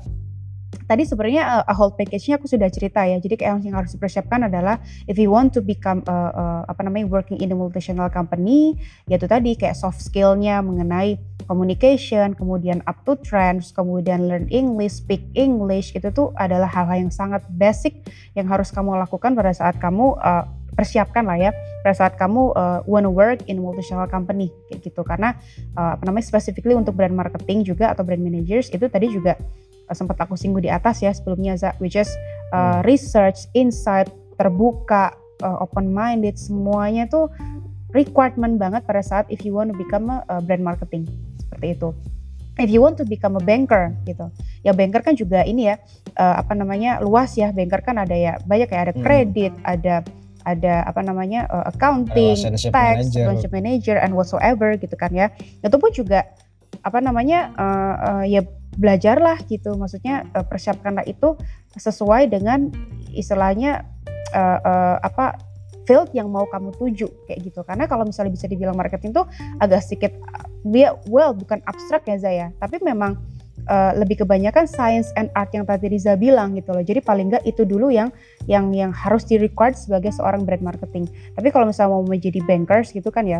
tadi 0.88 1.04
sebenarnya 1.04 1.62
uh, 1.62 1.72
a 1.72 1.76
whole 1.76 1.94
package-nya 1.94 2.40
aku 2.40 2.48
sudah 2.48 2.72
cerita 2.72 3.04
ya. 3.04 3.20
Jadi 3.20 3.36
kayak 3.36 3.62
yang 3.62 3.76
harus 3.76 3.94
dipersiapkan 3.94 4.48
adalah 4.48 4.80
if 5.06 5.20
you 5.20 5.30
want 5.30 5.52
to 5.52 5.60
become 5.60 6.02
uh, 6.08 6.32
uh, 6.32 6.62
apa 6.66 6.82
namanya 6.88 7.12
working 7.12 7.38
in 7.44 7.52
a 7.52 7.58
multinational 7.58 8.08
company 8.08 8.80
yaitu 9.12 9.28
tadi 9.28 9.54
kayak 9.54 9.76
soft 9.76 10.00
skill-nya 10.00 10.64
mengenai 10.64 11.20
communication 11.46 12.36
kemudian 12.36 12.84
up 12.88 13.00
to 13.08 13.16
trends 13.24 13.72
kemudian 13.72 14.28
learn 14.28 14.48
English 14.52 15.00
speak 15.00 15.24
English 15.36 15.96
itu 15.96 16.12
tuh 16.12 16.36
adalah 16.36 16.68
hal-hal 16.68 17.08
yang 17.08 17.14
sangat 17.14 17.44
basic 17.52 18.04
yang 18.36 18.48
harus 18.48 18.72
kamu 18.72 19.00
lakukan 19.00 19.36
pada 19.36 19.52
saat 19.56 19.80
kamu 19.80 20.16
uh, 20.20 20.48
persiapkan 20.78 21.26
lah 21.26 21.42
ya. 21.42 21.52
Pada 21.82 21.96
saat 21.98 22.14
kamu 22.22 22.54
uh, 22.54 22.80
wanna 22.86 23.10
work 23.10 23.42
in 23.50 23.58
multinational 23.58 24.06
company 24.06 24.54
kayak 24.70 24.86
gitu. 24.86 25.02
Karena 25.02 25.34
uh, 25.74 25.98
apa 25.98 26.06
namanya 26.06 26.30
specifically 26.30 26.78
untuk 26.78 26.94
brand 26.94 27.18
marketing 27.18 27.66
juga 27.66 27.90
atau 27.90 28.06
brand 28.06 28.22
managers 28.22 28.70
itu 28.70 28.86
tadi 28.86 29.10
juga 29.10 29.34
sempat 29.96 30.20
aku 30.20 30.36
singgung 30.36 30.64
di 30.64 30.72
atas 30.72 31.00
ya 31.00 31.12
sebelumnya 31.16 31.56
Za, 31.56 31.72
which 31.80 31.96
is 31.96 32.12
uh, 32.52 32.84
research, 32.84 33.48
insight, 33.56 34.12
terbuka, 34.36 35.16
uh, 35.44 35.64
open 35.64 35.92
minded 35.92 36.36
semuanya 36.36 37.08
tuh 37.08 37.32
requirement 37.96 38.60
banget 38.60 38.84
pada 38.84 39.00
saat 39.00 39.26
if 39.32 39.48
you 39.48 39.56
want 39.56 39.72
to 39.72 39.78
become 39.78 40.12
a, 40.12 40.44
brand 40.44 40.64
marketing. 40.64 41.08
Seperti 41.40 41.78
itu. 41.80 41.90
If 42.58 42.74
you 42.74 42.82
want 42.82 42.98
to 42.98 43.06
become 43.06 43.38
a 43.38 43.44
banker 43.44 43.94
gitu. 44.04 44.34
Ya 44.66 44.74
banker 44.74 45.06
kan 45.06 45.14
juga 45.14 45.46
ini 45.46 45.70
ya 45.70 45.78
uh, 46.18 46.42
apa 46.42 46.58
namanya 46.58 46.98
luas 47.00 47.38
ya. 47.38 47.54
Banker 47.54 47.86
kan 47.86 48.02
ada 48.02 48.18
ya 48.18 48.42
banyak 48.44 48.70
ya. 48.74 48.80
Ada 48.90 48.94
hmm. 48.98 49.04
kredit 49.06 49.54
hmm. 49.54 49.66
ada 49.66 49.96
ada 50.48 50.76
apa 50.88 51.04
namanya 51.04 51.46
uh, 51.52 51.68
accounting 51.70 52.34
tax 52.72 53.14
relationship 53.14 53.52
manager 53.52 54.00
and 54.00 54.16
whatsoever 54.18 54.74
gitu 54.74 54.96
kan 54.98 55.14
ya. 55.14 55.30
Itu 55.62 55.78
pun 55.78 55.94
juga 55.94 56.26
apa 56.84 57.00
namanya 57.02 57.54
uh, 57.56 57.96
uh, 57.98 58.26
ya 58.26 58.46
belajarlah 58.78 59.42
gitu. 59.50 59.74
Maksudnya 59.74 60.28
uh, 60.38 60.46
persiapkanlah 60.46 61.06
itu 61.10 61.34
sesuai 61.78 62.30
dengan 62.30 62.70
istilahnya 63.14 63.86
uh, 64.34 64.60
uh, 64.62 64.98
apa 65.02 65.38
field 65.88 66.12
yang 66.12 66.28
mau 66.28 66.44
kamu 66.52 66.76
tuju 66.76 67.08
kayak 67.26 67.40
gitu. 67.48 67.64
Karena 67.64 67.88
kalau 67.88 68.04
misalnya 68.04 68.36
bisa 68.36 68.46
dibilang 68.46 68.76
marketing 68.76 69.16
tuh 69.16 69.26
agak 69.64 69.82
sedikit 69.82 70.12
dia 70.68 70.94
well 71.08 71.32
bukan 71.32 71.64
abstrak 71.64 72.04
ya 72.06 72.20
Zaya. 72.20 72.48
Tapi 72.60 72.84
memang 72.84 73.16
uh, 73.72 73.96
lebih 73.96 74.28
kebanyakan 74.28 74.68
science 74.68 75.10
and 75.16 75.32
art 75.34 75.50
yang 75.56 75.64
tadi 75.64 75.88
Riza 75.88 76.20
bilang 76.20 76.54
gitu 76.60 76.76
loh. 76.76 76.84
Jadi 76.84 77.00
paling 77.00 77.32
nggak 77.32 77.48
itu 77.48 77.64
dulu 77.64 77.88
yang 77.88 78.12
yang 78.46 78.70
yang 78.76 78.92
harus 78.92 79.24
di 79.24 79.40
sebagai 79.74 80.12
seorang 80.12 80.44
brand 80.44 80.64
marketing. 80.64 81.08
Tapi 81.34 81.48
kalau 81.50 81.72
misalnya 81.72 81.96
mau 81.96 82.04
menjadi 82.04 82.44
bankers 82.44 82.92
gitu 82.92 83.08
kan 83.08 83.24
ya 83.24 83.40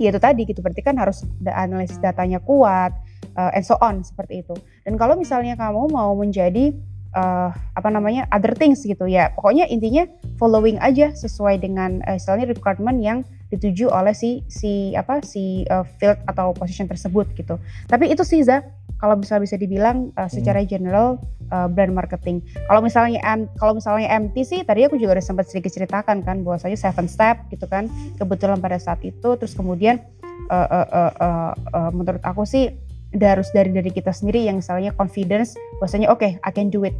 ya 0.00 0.10
itu 0.10 0.20
tadi 0.20 0.42
gitu. 0.48 0.64
Berarti 0.64 0.80
kan 0.80 0.96
harus 0.96 1.22
analisis 1.44 2.00
datanya 2.00 2.40
kuat 2.40 2.96
uh, 3.36 3.52
and 3.52 3.62
so 3.62 3.76
on 3.84 4.00
seperti 4.00 4.40
itu. 4.40 4.56
Dan 4.88 4.96
kalau 4.96 5.14
misalnya 5.14 5.54
kamu 5.60 5.92
mau 5.92 6.16
menjadi 6.16 6.72
uh, 7.14 7.50
apa 7.52 7.88
namanya 7.90 8.26
other 8.30 8.54
things 8.54 8.82
gitu 8.82 9.06
ya 9.06 9.34
pokoknya 9.34 9.66
intinya 9.66 10.06
following 10.38 10.78
aja 10.78 11.10
sesuai 11.14 11.62
dengan 11.62 12.02
uh, 12.06 12.16
istilahnya 12.16 12.50
requirement 12.50 12.98
yang 13.02 13.18
dituju 13.50 13.90
oleh 13.90 14.14
si 14.14 14.46
si 14.46 14.94
apa 14.94 15.18
si 15.26 15.66
uh, 15.66 15.82
field 15.98 16.22
atau 16.30 16.54
position 16.54 16.86
tersebut 16.86 17.26
gitu. 17.34 17.58
Tapi 17.90 18.14
itu 18.14 18.22
sih 18.22 18.46
Za 18.46 18.62
kalau 19.00 19.16
bisa 19.16 19.40
bisa 19.40 19.56
dibilang 19.56 20.12
uh, 20.20 20.28
secara 20.28 20.60
general 20.68 21.16
uh, 21.48 21.66
brand 21.66 21.96
marketing. 21.96 22.44
Kalau 22.68 22.84
misalnya 22.84 23.18
kalau 23.56 23.72
misalnya 23.72 24.12
MT 24.12 24.36
sih 24.44 24.60
tadi 24.60 24.84
aku 24.84 25.00
juga 25.00 25.16
udah 25.16 25.24
sempat 25.24 25.48
sedikit 25.48 25.72
ceritakan 25.72 26.20
kan 26.20 26.44
bahwasanya 26.44 26.76
seven 26.76 27.08
step 27.08 27.48
gitu 27.48 27.64
kan 27.64 27.88
kebetulan 28.20 28.60
pada 28.60 28.76
saat 28.76 29.00
itu. 29.00 29.40
Terus 29.40 29.56
kemudian 29.56 30.04
uh, 30.52 30.68
uh, 30.68 30.86
uh, 30.92 31.12
uh, 31.16 31.52
uh, 31.72 31.90
menurut 31.96 32.20
aku 32.20 32.44
sih 32.44 32.76
harus 33.16 33.48
dari 33.56 33.72
dari 33.72 33.90
kita 33.90 34.12
sendiri 34.12 34.44
yang 34.46 34.60
misalnya 34.60 34.94
confidence 34.94 35.56
bahwasanya 35.80 36.12
oke 36.12 36.20
okay, 36.20 36.36
I 36.44 36.52
can 36.52 36.68
do 36.68 36.84
it. 36.84 36.94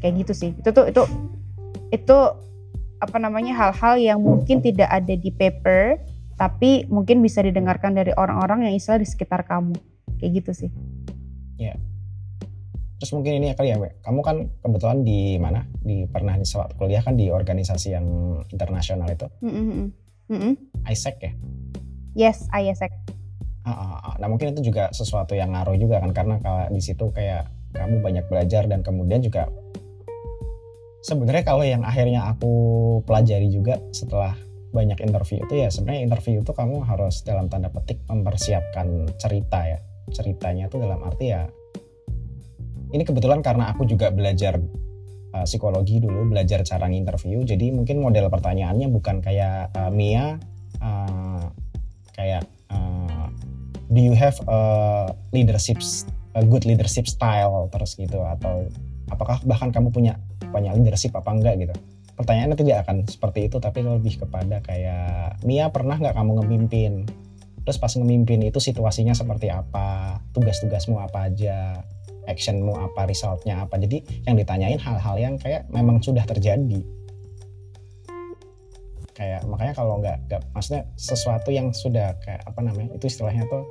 Kayak 0.00 0.26
gitu 0.26 0.32
sih. 0.32 0.50
Itu 0.56 0.72
tuh 0.72 0.88
itu 0.88 1.04
itu 1.92 2.18
apa 3.04 3.18
namanya 3.20 3.52
hal-hal 3.52 4.00
yang 4.00 4.18
mungkin 4.24 4.64
tidak 4.64 4.88
ada 4.88 5.12
di 5.12 5.28
paper 5.28 6.00
tapi 6.40 6.88
mungkin 6.88 7.20
bisa 7.20 7.44
didengarkan 7.44 7.92
dari 7.92 8.10
orang-orang 8.16 8.66
yang 8.66 8.74
istilah 8.74 9.04
di 9.04 9.06
sekitar 9.06 9.44
kamu. 9.44 9.76
Kayak 10.16 10.32
gitu 10.40 10.52
sih 10.66 10.70
ya 11.70 11.76
terus 12.98 13.18
mungkin 13.18 13.42
ini 13.42 13.50
ya 13.50 13.54
kali 13.58 13.74
ya 13.74 13.82
We. 13.82 13.90
kamu 14.06 14.20
kan 14.22 14.36
kebetulan 14.62 15.02
di 15.02 15.34
mana? 15.34 15.66
Di 15.82 16.06
pernah 16.06 16.38
di 16.38 16.46
saat 16.46 16.78
kuliah 16.78 17.02
kan 17.02 17.18
di 17.18 17.34
organisasi 17.34 17.98
yang 17.98 18.06
internasional 18.54 19.10
itu? 19.10 19.26
Mm 19.42 19.50
-hmm. 19.50 19.86
Mm 20.30 20.38
-hmm. 20.38 20.52
ISEC 20.86 21.16
ya? 21.18 21.32
Yes 22.14 22.46
ISEC 22.54 22.94
Nah 24.22 24.30
mungkin 24.30 24.54
itu 24.54 24.70
juga 24.70 24.94
sesuatu 24.94 25.34
yang 25.34 25.50
ngaruh 25.50 25.74
juga 25.74 25.98
kan 25.98 26.14
karena 26.14 26.38
kalau 26.38 26.70
di 26.70 26.78
situ 26.78 27.10
kayak 27.10 27.50
kamu 27.74 27.98
banyak 27.98 28.24
belajar 28.30 28.70
dan 28.70 28.86
kemudian 28.86 29.18
juga 29.18 29.50
sebenarnya 31.02 31.42
kalau 31.42 31.66
yang 31.66 31.82
akhirnya 31.82 32.30
aku 32.30 32.52
pelajari 33.02 33.50
juga 33.50 33.82
setelah 33.90 34.38
banyak 34.70 35.02
interview 35.02 35.42
itu 35.42 35.54
ya 35.58 35.68
sebenarnya 35.74 36.06
interview 36.06 36.38
itu 36.38 36.52
kamu 36.54 36.86
harus 36.86 37.26
dalam 37.26 37.50
tanda 37.50 37.68
petik 37.74 37.98
mempersiapkan 38.06 39.10
cerita 39.18 39.58
ya 39.66 39.78
ceritanya 40.10 40.66
itu 40.66 40.76
dalam 40.82 40.98
arti 41.06 41.30
ya 41.30 41.46
ini 42.92 43.02
kebetulan 43.06 43.40
karena 43.40 43.70
aku 43.70 43.86
juga 43.86 44.10
belajar 44.10 44.58
uh, 45.32 45.46
psikologi 45.46 46.02
dulu 46.02 46.34
belajar 46.34 46.66
cara 46.66 46.90
nginterview 46.90 47.46
jadi 47.46 47.70
mungkin 47.70 48.02
model 48.02 48.26
pertanyaannya 48.32 48.88
bukan 48.90 49.22
kayak 49.22 49.70
uh, 49.78 49.92
Mia 49.94 50.42
uh, 50.82 51.46
kayak 52.12 52.44
do 53.92 54.00
you 54.00 54.16
have 54.16 54.40
a 54.48 54.60
leadership 55.36 55.78
a 56.32 56.42
good 56.42 56.64
leadership 56.64 57.04
style? 57.04 57.68
Terus 57.68 57.94
gitu 58.00 58.24
atau 58.24 58.66
apakah 59.12 59.44
bahkan 59.44 59.68
kamu 59.68 59.92
punya 59.92 60.16
punya 60.48 60.72
leadership 60.72 61.12
apa 61.12 61.28
enggak 61.28 61.60
gitu. 61.60 61.76
Pertanyaannya 62.16 62.56
tidak 62.56 62.76
akan 62.88 62.96
seperti 63.08 63.52
itu 63.52 63.56
tapi 63.60 63.84
lebih 63.84 64.24
kepada 64.24 64.64
kayak 64.64 65.44
Mia 65.44 65.68
pernah 65.68 66.00
nggak 66.00 66.16
kamu 66.16 66.40
ngemimpin 66.40 66.92
terus 67.62 67.78
pas 67.78 67.92
ngemimpin 67.94 68.42
itu 68.42 68.58
situasinya 68.58 69.14
seperti 69.14 69.48
apa? 69.48 70.18
Tugas-tugasmu 70.34 70.98
apa 70.98 71.30
aja? 71.30 71.82
Actionmu 72.22 72.74
apa? 72.78 73.06
Resultnya 73.06 73.66
apa? 73.66 73.78
Jadi 73.78 74.24
yang 74.26 74.38
ditanyain 74.38 74.78
hal-hal 74.78 75.16
yang 75.18 75.34
kayak 75.38 75.66
memang 75.70 75.98
sudah 76.02 76.22
terjadi. 76.26 76.82
Kayak 79.12 79.44
makanya 79.46 79.74
kalau 79.76 80.00
nggak 80.00 80.18
nggak 80.30 80.42
maksudnya 80.54 80.88
sesuatu 80.96 81.52
yang 81.52 81.70
sudah 81.70 82.16
kayak 82.24 82.42
apa 82.48 82.60
namanya 82.64 82.96
itu 82.96 83.06
istilahnya 83.06 83.46
tuh 83.50 83.66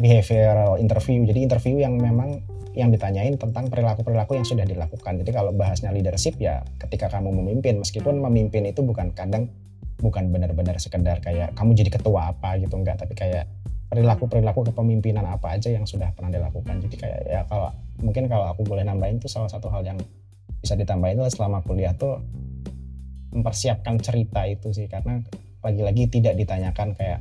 behavioral 0.00 0.80
interview. 0.80 1.24
Jadi 1.28 1.40
interview 1.44 1.76
yang 1.80 2.00
memang 2.00 2.40
yang 2.72 2.94
ditanyain 2.94 3.34
tentang 3.34 3.66
perilaku-perilaku 3.66 4.38
yang 4.38 4.46
sudah 4.46 4.62
dilakukan. 4.62 5.20
Jadi 5.20 5.30
kalau 5.34 5.50
bahasnya 5.50 5.90
leadership 5.90 6.38
ya 6.38 6.62
ketika 6.78 7.10
kamu 7.10 7.34
memimpin 7.34 7.82
meskipun 7.82 8.22
memimpin 8.22 8.62
itu 8.70 8.80
bukan 8.80 9.10
kadang 9.10 9.50
bukan 10.00 10.32
benar-benar 10.32 10.80
sekedar 10.80 11.20
kayak 11.20 11.52
kamu 11.54 11.76
jadi 11.76 11.90
ketua 12.00 12.32
apa? 12.34 12.56
gitu 12.56 12.74
enggak. 12.74 12.98
Tapi 12.98 13.14
kayak 13.14 13.44
perilaku-perilaku 13.90 14.70
kepemimpinan 14.70 15.26
apa 15.26 15.58
aja 15.58 15.68
yang 15.68 15.84
sudah 15.84 16.14
pernah 16.14 16.30
dilakukan. 16.30 16.78
Jadi 16.88 16.96
kayak 16.96 17.20
ya 17.26 17.40
kalau 17.50 17.74
mungkin 18.00 18.30
kalau 18.30 18.48
aku 18.48 18.62
boleh 18.64 18.86
nambahin 18.86 19.18
tuh 19.18 19.28
salah 19.28 19.50
satu 19.50 19.66
hal 19.68 19.82
yang 19.82 19.98
bisa 20.62 20.78
ditambahin 20.78 21.18
adalah 21.18 21.32
selama 21.32 21.58
kuliah 21.66 21.92
tuh 21.98 22.22
mempersiapkan 23.34 23.98
cerita 23.98 24.46
itu 24.46 24.70
sih. 24.70 24.86
Karena 24.86 25.18
lagi-lagi 25.60 26.06
tidak 26.08 26.38
ditanyakan 26.38 26.94
kayak 26.96 27.20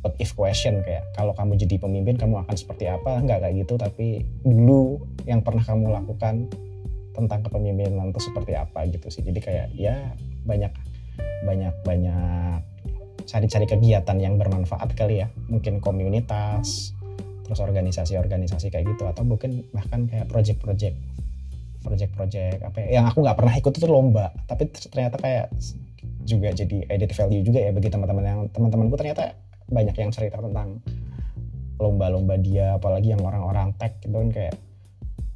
what 0.00 0.16
if 0.16 0.32
question 0.32 0.80
kayak 0.82 1.02
kalau 1.12 1.34
kamu 1.36 1.58
jadi 1.60 1.76
pemimpin 1.76 2.16
kamu 2.16 2.40
akan 2.42 2.56
seperti 2.56 2.88
apa? 2.88 3.20
Nggak 3.20 3.38
kayak 3.44 3.54
gitu. 3.60 3.74
Tapi 3.76 4.06
dulu 4.48 5.04
yang 5.28 5.44
pernah 5.44 5.62
kamu 5.62 5.92
lakukan 5.92 6.48
tentang 7.12 7.40
kepemimpinan 7.44 8.12
itu 8.12 8.20
seperti 8.20 8.52
apa 8.56 8.84
gitu 8.88 9.12
sih. 9.12 9.24
Jadi 9.24 9.40
kayak 9.44 9.66
ya 9.76 9.96
banyak 10.44 10.72
banyak 11.44 11.74
banyak 11.82 12.60
cari-cari 13.26 13.66
kegiatan 13.66 14.16
yang 14.22 14.38
bermanfaat 14.38 14.94
kali 14.94 15.22
ya. 15.22 15.28
Mungkin 15.50 15.82
komunitas 15.82 16.96
terus 17.46 17.62
organisasi-organisasi 17.62 18.74
kayak 18.74 18.90
gitu 18.90 19.06
atau 19.06 19.22
mungkin 19.22 19.62
bahkan 19.70 20.10
kayak 20.10 20.26
project-project 20.26 20.98
project-project 21.86 22.58
apa 22.66 22.76
ya, 22.82 22.98
yang 22.98 23.06
aku 23.06 23.22
nggak 23.22 23.38
pernah 23.38 23.54
ikut 23.54 23.72
itu 23.78 23.86
lomba 23.86 24.34
tapi 24.50 24.66
ternyata 24.90 25.14
kayak 25.22 25.46
juga 26.26 26.50
jadi 26.50 26.90
edit 26.90 27.14
value 27.14 27.46
juga 27.46 27.62
ya 27.62 27.70
bagi 27.70 27.86
teman-teman 27.86 28.24
yang 28.26 28.40
teman-temanku 28.50 28.98
ternyata 28.98 29.38
banyak 29.70 29.94
yang 29.94 30.10
cerita 30.10 30.42
tentang 30.42 30.82
lomba-lomba 31.78 32.34
dia 32.42 32.74
apalagi 32.74 33.14
yang 33.14 33.22
orang-orang 33.22 33.70
tech 33.78 33.94
gitu 34.02 34.18
kan 34.18 34.30
kayak 34.34 34.54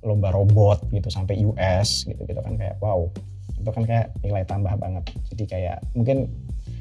lomba 0.02 0.34
robot 0.34 0.82
gitu 0.90 1.06
sampai 1.06 1.38
US 1.46 2.10
gitu 2.10 2.26
gitu 2.26 2.40
kan 2.42 2.58
kayak 2.58 2.74
wow 2.82 3.06
itu 3.60 3.70
kan 3.70 3.84
kayak 3.84 4.06
nilai 4.24 4.44
tambah 4.48 4.74
banget. 4.80 5.04
Jadi 5.32 5.44
kayak 5.46 5.78
mungkin 5.94 6.26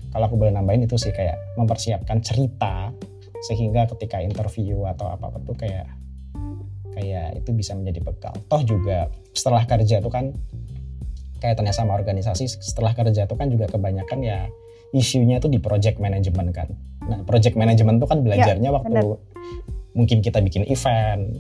kalau 0.10 0.26
aku 0.26 0.36
boleh 0.40 0.54
nambahin 0.56 0.88
itu 0.90 0.98
sih 0.98 1.14
kayak 1.14 1.38
mempersiapkan 1.60 2.24
cerita 2.26 2.90
sehingga 3.46 3.88
ketika 3.96 4.20
interview 4.20 4.84
atau 4.90 5.08
apa 5.12 5.32
apa 5.32 5.38
tuh 5.46 5.56
kayak 5.56 5.88
kayak 6.96 7.40
itu 7.40 7.52
bisa 7.56 7.78
menjadi 7.78 8.00
bekal. 8.04 8.34
Toh 8.50 8.62
juga 8.66 9.08
setelah 9.32 9.64
kerja 9.64 10.02
itu 10.02 10.10
kan 10.12 10.34
kaitannya 11.40 11.72
sama 11.72 11.96
organisasi 11.96 12.52
setelah 12.60 12.92
kerja 12.92 13.24
itu 13.24 13.36
kan 13.40 13.48
juga 13.48 13.72
kebanyakan 13.72 14.20
ya 14.20 14.52
isunya 14.92 15.40
itu 15.40 15.48
di 15.48 15.62
project 15.62 16.02
management 16.02 16.50
kan. 16.52 16.70
Nah 17.06 17.24
project 17.24 17.56
management 17.56 18.04
itu 18.04 18.08
kan 18.10 18.20
belajarnya 18.26 18.70
ya, 18.70 18.76
waktu 18.76 18.92
bener. 18.92 19.22
mungkin 19.96 20.18
kita 20.20 20.42
bikin 20.44 20.66
event 20.68 21.40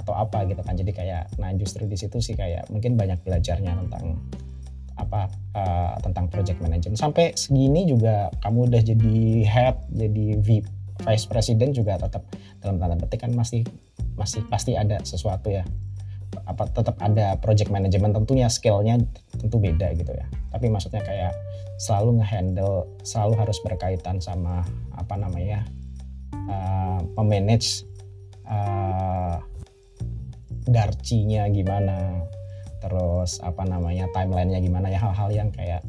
atau 0.00 0.16
apa 0.16 0.48
gitu 0.48 0.64
kan. 0.64 0.74
Jadi 0.74 0.96
kayak 0.96 1.36
nah 1.36 1.52
justru 1.52 1.84
di 1.84 1.96
situ 2.00 2.18
sih 2.24 2.32
kayak 2.32 2.72
mungkin 2.72 2.96
banyak 2.96 3.20
belajarnya 3.20 3.76
tentang 3.86 4.16
apa 4.96 5.32
uh, 5.56 5.96
tentang 6.00 6.28
project 6.32 6.60
management. 6.60 6.96
Sampai 7.00 7.36
segini 7.36 7.88
juga 7.88 8.32
kamu 8.44 8.72
udah 8.72 8.82
jadi 8.84 9.16
head 9.44 9.76
jadi 9.92 10.24
vice 11.00 11.26
president 11.28 11.72
juga 11.72 11.96
tetap 11.96 12.28
dalam 12.60 12.76
tanda 12.76 12.96
petik 13.00 13.24
kan 13.24 13.32
masih 13.32 13.64
masih 14.16 14.44
pasti 14.48 14.76
ada 14.76 15.00
sesuatu 15.04 15.48
ya. 15.48 15.64
Apa 16.46 16.68
tetap 16.70 17.00
ada 17.00 17.34
project 17.40 17.72
management 17.72 18.14
tentunya 18.14 18.46
skillnya 18.52 19.00
tentu 19.40 19.56
beda 19.56 19.96
gitu 19.96 20.12
ya. 20.12 20.28
Tapi 20.52 20.68
maksudnya 20.68 21.00
kayak 21.00 21.32
selalu 21.80 22.20
ngehandle 22.20 22.84
selalu 23.00 23.34
harus 23.40 23.58
berkaitan 23.64 24.20
sama 24.20 24.60
apa 24.92 25.16
namanya 25.16 25.64
uh, 26.52 27.00
memanage 27.16 27.88
uh, 28.44 29.40
darcinya 30.70 31.50
gimana 31.50 32.24
terus 32.80 33.42
apa 33.44 33.66
namanya 33.66 34.08
timelinenya 34.14 34.62
gimana 34.62 34.86
ya 34.88 34.98
hal-hal 35.02 35.28
yang 35.34 35.48
kayak 35.52 35.82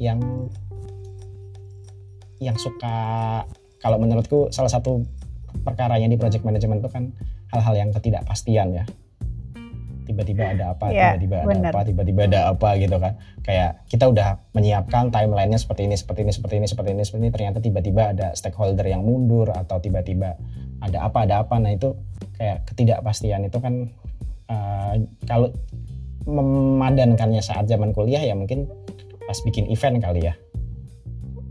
yang 0.00 0.18
yang 2.42 2.58
suka 2.58 2.98
kalau 3.78 4.02
menurutku 4.02 4.50
salah 4.50 4.72
satu 4.72 5.06
perkaranya 5.62 6.10
di 6.10 6.18
project 6.18 6.42
management 6.42 6.82
itu 6.82 6.90
kan 6.90 7.04
hal-hal 7.54 7.74
yang 7.76 7.90
ketidakpastian 7.94 8.82
ya 8.82 8.84
tiba-tiba 10.02 10.54
ada 10.54 10.74
apa, 10.74 10.90
yeah, 10.90 11.14
tiba-tiba 11.14 11.36
ada 11.42 11.48
bener. 11.48 11.72
apa, 11.72 11.80
tiba-tiba 11.86 12.20
ada 12.26 12.40
apa 12.50 12.68
gitu 12.78 12.96
kan. 12.98 13.12
Kayak 13.42 13.70
kita 13.86 14.04
udah 14.10 14.28
menyiapkan 14.54 15.10
timelinenya 15.14 15.58
seperti 15.58 15.86
ini, 15.86 15.96
seperti 15.98 16.26
ini, 16.26 16.32
seperti 16.34 16.54
ini, 16.58 16.66
seperti 16.66 16.90
ini, 16.94 17.02
seperti 17.02 17.22
ini. 17.22 17.32
Ternyata 17.32 17.58
tiba-tiba 17.62 18.02
ada 18.14 18.26
stakeholder 18.34 18.86
yang 18.86 19.02
mundur 19.06 19.50
atau 19.50 19.78
tiba-tiba 19.78 20.36
ada 20.82 20.98
apa, 21.06 21.18
ada 21.26 21.34
apa. 21.46 21.54
Nah 21.62 21.72
itu 21.74 21.94
kayak 22.38 22.66
ketidakpastian 22.66 23.46
itu 23.46 23.58
kan 23.62 23.90
uh, 24.50 24.94
kalau 25.26 25.50
memadankannya 26.22 27.42
saat 27.42 27.66
zaman 27.66 27.90
kuliah 27.90 28.22
ya 28.22 28.38
mungkin 28.38 28.70
pas 29.26 29.38
bikin 29.42 29.70
event 29.70 29.98
kali 30.02 30.30
ya. 30.30 30.34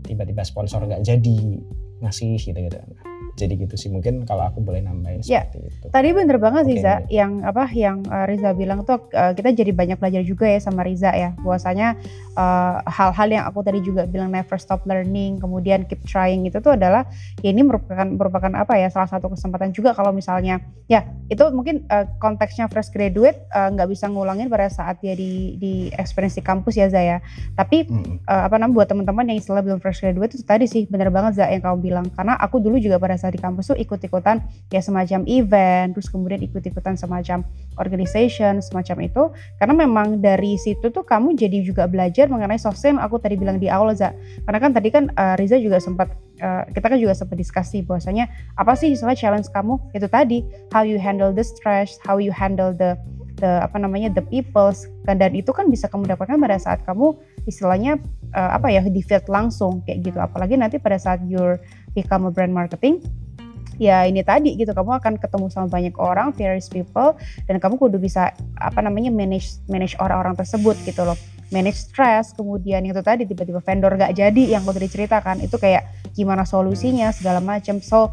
Tiba-tiba 0.04 0.44
sponsor 0.44 0.84
nggak 0.84 1.04
jadi 1.04 1.38
ngasih 2.02 2.34
gitu-gitu 2.40 2.76
jadi 3.32 3.56
gitu 3.56 3.74
sih 3.80 3.88
mungkin 3.88 4.28
kalau 4.28 4.44
aku 4.44 4.60
boleh 4.60 4.84
nambahin 4.84 5.24
ya, 5.24 5.48
seperti 5.48 5.72
itu. 5.72 5.86
Tadi 5.88 6.08
bener 6.12 6.36
banget 6.36 6.62
sih 6.68 6.78
Za, 6.84 7.08
yang 7.08 7.40
apa 7.40 7.64
yang 7.72 8.04
uh, 8.04 8.28
Riza 8.28 8.52
bilang 8.52 8.84
tuh 8.84 9.08
uh, 9.16 9.32
kita 9.32 9.56
jadi 9.56 9.72
banyak 9.72 9.96
belajar 9.96 10.20
juga 10.20 10.44
ya 10.44 10.60
sama 10.60 10.84
Riza 10.84 11.08
ya. 11.16 11.32
Bahwasanya 11.40 11.96
eh, 12.32 12.76
hal-hal 12.86 13.28
uh, 13.28 13.34
yang 13.40 13.44
aku 13.48 13.64
tadi 13.64 13.80
juga 13.80 14.04
bilang 14.04 14.32
never 14.32 14.60
stop 14.60 14.84
learning, 14.84 15.40
kemudian 15.40 15.88
keep 15.88 16.04
trying 16.04 16.44
itu 16.44 16.60
tuh 16.60 16.76
adalah 16.76 17.08
ya 17.40 17.48
ini 17.52 17.64
merupakan 17.64 18.04
merupakan 18.04 18.52
apa 18.52 18.76
ya 18.76 18.92
salah 18.92 19.08
satu 19.08 19.32
kesempatan 19.32 19.72
juga 19.72 19.96
kalau 19.96 20.12
misalnya 20.12 20.60
ya 20.88 21.08
itu 21.32 21.40
mungkin 21.56 21.88
uh, 21.88 22.04
konteksnya 22.20 22.68
fresh 22.68 22.92
graduate 22.92 23.48
nggak 23.48 23.88
uh, 23.88 23.90
bisa 23.90 24.12
ngulangin 24.12 24.52
pada 24.52 24.68
saat 24.68 25.00
dia 25.00 25.16
di 25.16 25.56
di 25.56 25.88
experience 25.96 26.36
di 26.36 26.44
kampus 26.44 26.76
ya 26.76 26.92
Za 26.92 27.00
ya. 27.00 27.18
Tapi 27.56 27.88
hmm. 27.88 28.28
uh, 28.28 28.42
apa 28.48 28.60
namanya 28.60 28.76
buat 28.76 28.88
teman-teman 28.92 29.24
yang 29.32 29.38
istilah 29.40 29.64
belum 29.64 29.80
fresh 29.80 30.04
graduate 30.04 30.36
itu 30.36 30.44
tadi 30.44 30.68
sih 30.68 30.84
bener 30.84 31.08
banget 31.08 31.40
Za 31.40 31.48
yang 31.48 31.64
kamu 31.64 31.78
bilang 31.80 32.06
karena 32.12 32.36
aku 32.36 32.60
dulu 32.60 32.76
juga 32.76 33.00
pada 33.00 33.21
saat 33.22 33.38
di 33.38 33.40
kampus 33.40 33.70
tuh 33.70 33.78
ikut-ikutan 33.78 34.42
ya 34.74 34.82
semacam 34.82 35.22
event, 35.30 35.94
terus 35.94 36.10
kemudian 36.10 36.42
ikut-ikutan 36.42 36.98
semacam 36.98 37.46
organization, 37.78 38.58
semacam 38.58 39.06
itu. 39.06 39.22
Karena 39.62 39.74
memang 39.86 40.18
dari 40.18 40.58
situ 40.58 40.90
tuh 40.90 41.06
kamu 41.06 41.38
jadi 41.38 41.62
juga 41.62 41.86
belajar 41.86 42.26
mengenai 42.26 42.58
soft 42.58 42.82
skill 42.82 42.98
aku 42.98 43.22
tadi 43.22 43.38
bilang 43.38 43.62
di 43.62 43.70
awal 43.70 43.94
Za. 43.94 44.10
Karena 44.42 44.58
kan 44.58 44.70
tadi 44.74 44.88
kan 44.90 45.14
uh, 45.14 45.38
Riza 45.38 45.62
juga 45.62 45.78
sempat 45.78 46.10
uh, 46.42 46.66
kita 46.74 46.86
kan 46.90 46.98
juga 46.98 47.14
sempat 47.14 47.38
diskusi 47.38 47.86
bahwasanya 47.86 48.26
apa 48.58 48.74
sih 48.74 48.90
istilah 48.90 49.14
challenge 49.14 49.46
kamu 49.54 49.78
itu 49.94 50.10
tadi 50.10 50.42
how 50.74 50.82
you 50.82 50.98
handle 50.98 51.30
the 51.30 51.46
stress, 51.46 51.94
how 52.02 52.18
you 52.18 52.34
handle 52.34 52.74
the 52.74 52.98
the 53.42 53.58
apa 53.58 53.74
namanya 53.82 54.14
the 54.14 54.22
peoples 54.30 54.86
dan 55.02 55.18
itu 55.34 55.50
kan 55.50 55.66
bisa 55.66 55.90
kamu 55.90 56.06
dapatkan 56.06 56.38
pada 56.38 56.56
saat 56.62 56.78
kamu 56.86 57.18
istilahnya 57.50 57.98
uh, 58.38 58.54
apa 58.54 58.70
ya 58.70 58.86
di 58.86 59.02
field 59.02 59.26
langsung 59.26 59.82
kayak 59.82 60.06
gitu 60.06 60.18
apalagi 60.22 60.54
nanti 60.54 60.78
pada 60.78 60.94
saat 60.94 61.18
you're 61.26 61.58
become 61.92 62.28
a 62.28 62.32
brand 62.32 62.52
marketing 62.52 63.00
ya 63.80 64.04
ini 64.04 64.20
tadi 64.22 64.54
gitu 64.54 64.70
kamu 64.76 65.00
akan 65.00 65.16
ketemu 65.16 65.46
sama 65.48 65.66
banyak 65.66 65.96
orang 65.96 66.30
various 66.36 66.68
people 66.68 67.16
dan 67.48 67.56
kamu 67.56 67.80
kudu 67.80 67.96
bisa 67.96 68.30
apa 68.60 68.84
namanya 68.84 69.08
manage 69.08 69.58
manage 69.66 69.96
orang-orang 69.96 70.36
tersebut 70.36 70.76
gitu 70.84 71.02
loh 71.02 71.16
manage 71.50 71.80
stress 71.88 72.36
kemudian 72.36 72.84
itu 72.84 73.00
tadi 73.00 73.24
tiba-tiba 73.24 73.60
vendor 73.64 73.96
gak 73.96 74.16
jadi 74.16 74.56
yang 74.58 74.62
udah 74.64 74.80
diceritakan 74.80 75.40
itu 75.44 75.56
kayak 75.56 75.88
gimana 76.12 76.44
solusinya 76.44 77.12
segala 77.12 77.40
macam 77.40 77.80
so 77.80 78.12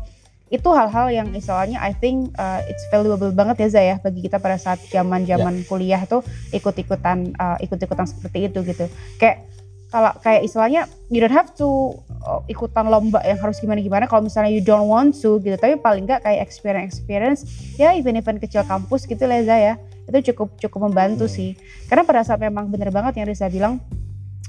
itu 0.49 0.65
hal-hal 0.73 1.13
yang 1.13 1.29
istilahnya 1.37 1.77
I 1.77 1.93
think 1.93 2.33
uh, 2.41 2.65
it's 2.65 2.81
valuable 2.89 3.29
banget 3.29 3.61
ya 3.61 3.69
Zaya 3.69 3.95
bagi 4.01 4.25
kita 4.25 4.41
pada 4.41 4.57
saat 4.57 4.81
zaman-zaman 4.89 5.61
yeah. 5.61 5.67
kuliah 5.69 6.01
tuh 6.09 6.25
ikut-ikutan 6.49 7.37
uh, 7.37 7.57
ikut-ikutan 7.61 8.09
seperti 8.09 8.49
itu 8.49 8.65
gitu. 8.65 8.89
Kayak 9.21 9.45
kalau 9.89 10.13
kayak 10.21 10.45
istilahnya 10.45 10.85
you 11.09 11.17
don't 11.17 11.33
have 11.33 11.49
to 11.57 11.97
uh, 12.21 12.41
ikutan 12.45 12.85
lomba 12.85 13.21
yang 13.25 13.41
harus 13.41 13.57
gimana-gimana 13.57 14.05
kalau 14.05 14.21
misalnya 14.21 14.53
you 14.53 14.61
don't 14.61 14.85
want 14.85 15.17
to 15.17 15.41
gitu. 15.41 15.57
Tapi 15.57 15.81
paling 15.81 16.05
nggak 16.05 16.21
kayak 16.21 16.45
experience 16.45 17.01
experience 17.01 17.41
ya 17.75 17.97
event-event 17.97 18.37
kecil 18.37 18.61
kampus 18.69 19.09
gitu 19.09 19.25
lah 19.25 19.41
Zaya. 19.41 19.81
Itu 20.05 20.33
cukup 20.33 20.57
cukup 20.61 20.79
membantu 20.89 21.25
hmm. 21.25 21.33
sih. 21.33 21.49
Karena 21.89 22.05
pada 22.05 22.21
saat 22.21 22.37
memang 22.37 22.69
bener 22.69 22.93
banget 22.93 23.17
yang 23.17 23.25
Riza 23.25 23.49
bilang 23.49 23.81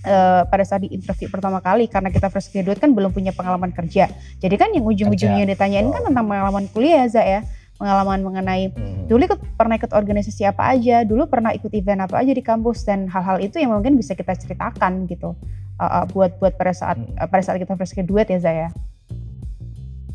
uh, 0.04 0.42
pada 0.44 0.64
saat 0.64 0.84
di 0.84 0.92
interview 0.92 1.32
pertama 1.32 1.60
kali 1.64 1.88
karena 1.88 2.12
kita 2.12 2.28
fresh 2.28 2.52
graduate 2.52 2.80
kan 2.80 2.92
belum 2.92 3.12
punya 3.12 3.32
pengalaman 3.32 3.72
kerja. 3.72 4.12
Jadi 4.40 4.54
kan 4.60 4.72
yang 4.76 4.84
ujung-ujungnya 4.84 5.48
ditanyain 5.48 5.88
oh. 5.88 5.92
kan 5.92 6.02
tentang 6.04 6.24
pengalaman 6.28 6.64
kuliah 6.72 7.08
za 7.08 7.24
ya. 7.24 7.40
Pengalaman 7.80 8.20
mengenai 8.20 8.68
hmm. 8.68 9.08
dulu 9.08 9.24
ikut 9.24 9.40
pernah 9.56 9.80
ikut 9.80 9.88
organisasi 9.96 10.44
apa 10.44 10.76
aja, 10.76 11.00
dulu 11.08 11.24
pernah 11.32 11.56
ikut 11.56 11.72
event 11.72 12.04
apa 12.04 12.20
aja 12.20 12.36
di 12.36 12.44
kampus 12.44 12.84
dan 12.84 13.08
hal-hal 13.08 13.40
itu 13.40 13.56
yang 13.56 13.72
mungkin 13.72 13.96
bisa 13.96 14.12
kita 14.12 14.36
ceritakan 14.36 15.08
gitu. 15.08 15.32
Uh, 15.80 16.04
uh, 16.04 16.04
buat 16.12 16.36
buat 16.36 16.60
pada 16.60 16.76
saat 16.76 17.00
hmm. 17.00 17.16
uh, 17.16 17.24
pada 17.24 17.40
saat 17.40 17.56
kita 17.56 17.72
fresh 17.72 17.96
graduate 17.96 18.36
ya 18.36 18.38
Zaya. 18.44 18.68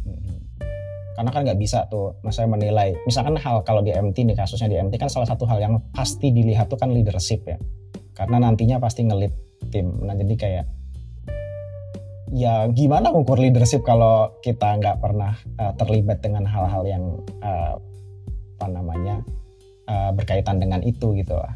Hmm. 0.06 0.38
Karena 1.18 1.30
kan 1.34 1.42
nggak 1.42 1.58
bisa 1.58 1.90
tuh, 1.90 2.14
saya 2.30 2.46
menilai. 2.46 2.94
Misalkan 3.10 3.34
hal 3.42 3.66
kalau 3.66 3.82
di 3.82 3.90
MT 3.90 4.30
nih 4.30 4.38
kasusnya 4.38 4.70
di 4.70 4.78
MT 4.78 5.02
kan 5.02 5.10
salah 5.10 5.26
satu 5.26 5.50
hal 5.50 5.58
yang 5.58 5.82
pasti 5.90 6.30
dilihat 6.30 6.70
tuh 6.70 6.78
kan 6.78 6.94
leadership 6.94 7.42
ya. 7.50 7.58
Karena 8.14 8.46
nantinya 8.46 8.78
pasti 8.78 9.10
ngelit 9.10 9.34
tim 9.70 9.88
nah 10.04 10.14
jadi 10.14 10.34
kayak 10.36 10.66
ya 12.34 12.66
gimana 12.74 13.14
mengukur 13.14 13.38
leadership 13.38 13.86
kalau 13.86 14.34
kita 14.42 14.82
nggak 14.82 14.98
pernah 14.98 15.38
uh, 15.62 15.74
terlibat 15.78 16.26
dengan 16.26 16.46
hal-hal 16.50 16.84
yang 16.86 17.04
uh, 17.46 17.78
apa 18.56 18.68
namanya 18.72 19.22
uh, 19.86 20.10
berkaitan 20.16 20.58
dengan 20.58 20.82
itu 20.82 21.14
gitu 21.14 21.38
lah. 21.38 21.54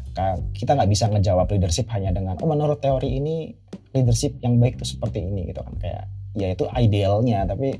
Kita 0.54 0.78
nggak 0.78 0.90
bisa 0.90 1.10
ngejawab 1.10 1.50
leadership 1.50 1.90
hanya 1.90 2.14
dengan 2.14 2.38
oh 2.38 2.48
menurut 2.48 2.78
teori 2.78 3.18
ini 3.18 3.50
leadership 3.90 4.38
yang 4.44 4.62
baik 4.62 4.78
itu 4.78 4.94
seperti 4.94 5.26
ini 5.26 5.50
gitu 5.50 5.66
kan 5.66 5.74
kayak 5.82 6.04
ya 6.38 6.54
itu 6.54 6.62
idealnya 6.78 7.42
tapi 7.42 7.74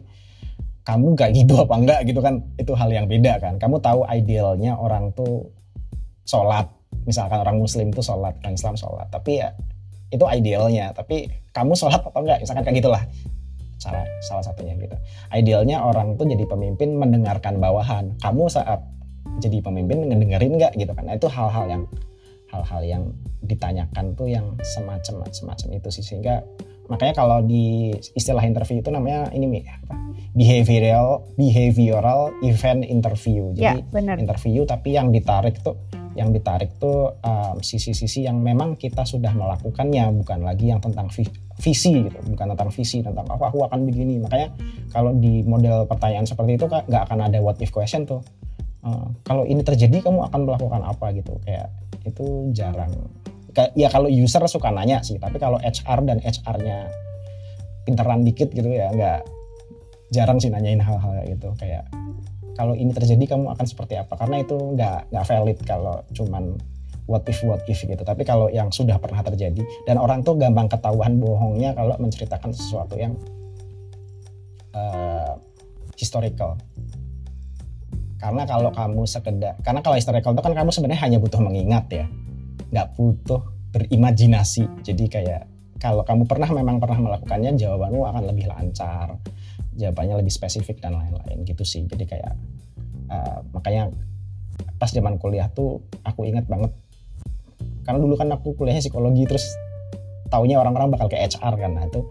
kamu 0.83 1.15
gak 1.15 1.31
gitu 1.37 1.55
apa 1.61 1.75
enggak 1.77 2.01
gitu 2.09 2.19
kan 2.19 2.43
itu 2.59 2.73
hal 2.75 2.91
yang 2.91 3.07
beda 3.07 3.39
kan. 3.39 3.55
Kamu 3.61 3.79
tahu 3.79 4.03
idealnya 4.11 4.75
orang 4.75 5.15
tuh 5.15 5.47
sholat 6.27 6.67
misalkan 7.07 7.39
orang 7.41 7.57
muslim 7.59 7.91
tuh 7.95 8.05
sholat 8.05 8.35
orang 8.43 8.55
Islam 8.55 8.75
sholat 8.77 9.07
tapi 9.09 9.41
ya 9.41 9.55
itu 10.11 10.25
idealnya 10.27 10.91
tapi 10.91 11.31
kamu 11.55 11.75
sholat 11.75 12.03
atau 12.03 12.21
enggak? 12.23 12.43
Misalkan 12.43 12.63
kayak 12.67 12.77
gitulah. 12.83 13.03
Salah 13.81 14.05
salah 14.21 14.45
satunya 14.45 14.77
gitu. 14.77 14.93
Idealnya 15.33 15.81
orang 15.81 16.19
tuh 16.21 16.29
jadi 16.29 16.45
pemimpin 16.45 16.99
mendengarkan 16.99 17.57
bawahan. 17.57 18.13
Kamu 18.21 18.51
saat 18.51 18.83
jadi 19.41 19.63
pemimpin 19.65 20.11
ngedengerin 20.11 20.59
nggak 20.61 20.73
gitu 20.77 20.93
kan? 20.93 21.07
Nah, 21.09 21.17
itu 21.17 21.31
hal-hal 21.31 21.65
yang 21.71 21.83
hal-hal 22.51 22.83
yang 22.83 23.03
ditanyakan 23.47 24.13
tuh 24.19 24.29
yang 24.29 24.59
semacam 24.61 25.25
semacam 25.31 25.69
itu 25.79 25.89
sih. 25.95 26.05
Sehingga 26.05 26.43
makanya 26.91 27.15
kalau 27.17 27.39
di 27.41 27.95
istilah 28.19 28.43
interview 28.43 28.83
itu 28.83 28.91
namanya 28.91 29.31
ini 29.33 29.63
apa? 29.65 29.97
Behavioral 30.35 31.25
behavioral 31.39 32.35
event 32.43 32.83
interview. 32.85 33.55
Jadi 33.55 33.81
ya, 33.81 34.15
interview 34.19 34.67
tapi 34.67 34.99
yang 34.99 35.15
ditarik 35.15 35.57
tuh 35.63 35.79
yang 36.21 36.37
ditarik 36.37 36.77
tuh 36.77 37.17
sisi 37.65 37.97
sisi-sisi 37.97 38.29
yang 38.29 38.37
memang 38.45 38.77
kita 38.77 39.09
sudah 39.09 39.33
melakukannya 39.33 40.05
bukan 40.21 40.45
lagi 40.45 40.69
yang 40.69 40.79
tentang 40.85 41.09
visi 41.61 41.93
gitu 42.05 42.19
bukan 42.29 42.53
tentang 42.53 42.69
visi 42.69 43.01
tentang 43.01 43.25
aku 43.25 43.43
aku 43.49 43.59
akan 43.65 43.89
begini. 43.89 44.21
Makanya 44.21 44.53
kalau 44.93 45.17
di 45.17 45.41
model 45.49 45.89
pertanyaan 45.89 46.29
seperti 46.29 46.61
itu 46.61 46.69
nggak 46.69 47.03
akan 47.09 47.19
ada 47.33 47.41
what 47.41 47.57
if 47.65 47.73
question 47.73 48.05
tuh. 48.05 48.21
Uh, 48.81 49.13
kalau 49.25 49.45
ini 49.45 49.61
terjadi 49.61 50.05
kamu 50.05 50.29
akan 50.29 50.41
melakukan 50.45 50.81
apa 50.85 51.13
gitu? 51.17 51.41
Kayak 51.45 51.73
itu 52.05 52.53
jarang. 52.53 52.93
Ya 53.77 53.89
kalau 53.89 54.09
user 54.09 54.45
suka 54.49 54.69
nanya 54.73 55.01
sih 55.01 55.17
tapi 55.17 55.41
kalau 55.41 55.57
HR 55.61 56.07
dan 56.07 56.19
HR-nya 56.21 56.89
pinteran 57.85 58.25
dikit 58.25 58.53
gitu 58.53 58.69
ya 58.71 58.93
nggak 58.93 59.21
jarang 60.13 60.37
sih 60.37 60.53
nanyain 60.53 60.81
hal-hal 60.81 61.17
gitu. 61.29 61.49
Kayak 61.57 61.89
kalau 62.61 62.77
ini 62.77 62.93
terjadi 62.93 63.25
kamu 63.25 63.57
akan 63.57 63.65
seperti 63.65 63.97
apa? 63.97 64.21
Karena 64.21 64.45
itu 64.45 64.53
nggak 64.53 65.09
nggak 65.09 65.25
valid 65.25 65.59
kalau 65.65 66.05
cuman 66.13 66.61
what 67.09 67.25
if 67.25 67.41
what 67.41 67.65
if 67.65 67.81
gitu. 67.81 68.05
Tapi 68.05 68.21
kalau 68.29 68.53
yang 68.53 68.69
sudah 68.69 69.01
pernah 69.01 69.25
terjadi 69.25 69.65
dan 69.89 69.97
orang 69.97 70.21
tuh 70.21 70.37
gampang 70.37 70.69
ketahuan 70.69 71.17
bohongnya 71.17 71.73
kalau 71.73 71.97
menceritakan 71.97 72.53
sesuatu 72.53 73.01
yang 73.01 73.17
uh, 74.77 75.41
historical. 75.97 76.61
Karena 78.21 78.45
kalau 78.45 78.69
kamu 78.77 79.09
sekedar 79.09 79.57
karena 79.65 79.81
kalau 79.81 79.97
historical 79.97 80.37
itu 80.37 80.45
kan 80.45 80.53
kamu 80.53 80.69
sebenarnya 80.69 81.01
hanya 81.09 81.17
butuh 81.17 81.41
mengingat 81.41 81.89
ya. 81.89 82.05
Nggak 82.69 82.93
butuh 83.01 83.41
berimajinasi. 83.73 84.69
Jadi 84.85 85.09
kayak 85.09 85.49
kalau 85.81 86.05
kamu 86.05 86.29
pernah 86.29 86.53
memang 86.53 86.77
pernah 86.77 87.01
melakukannya 87.09 87.57
jawabanmu 87.57 88.05
akan 88.05 88.23
lebih 88.29 88.53
lancar 88.53 89.17
jawabannya 89.81 90.21
lebih 90.21 90.33
spesifik 90.33 90.85
dan 90.85 90.95
lain-lain 90.95 91.43
gitu 91.49 91.65
sih. 91.65 91.89
Jadi 91.89 92.05
kayak 92.05 92.37
uh, 93.09 93.41
makanya 93.57 93.89
pas 94.77 94.93
zaman 94.93 95.17
kuliah 95.17 95.49
tuh 95.49 95.81
aku 96.05 96.29
ingat 96.29 96.45
banget 96.45 96.73
karena 97.89 97.97
dulu 97.97 98.15
kan 98.21 98.29
aku 98.29 98.53
kuliahnya 98.55 98.85
psikologi 98.85 99.25
terus 99.25 99.45
taunya 100.29 100.61
orang-orang 100.61 100.93
bakal 100.93 101.09
ke 101.09 101.17
HR 101.17 101.57
kan. 101.57 101.73
Nah 101.75 101.85
itu 101.89 102.05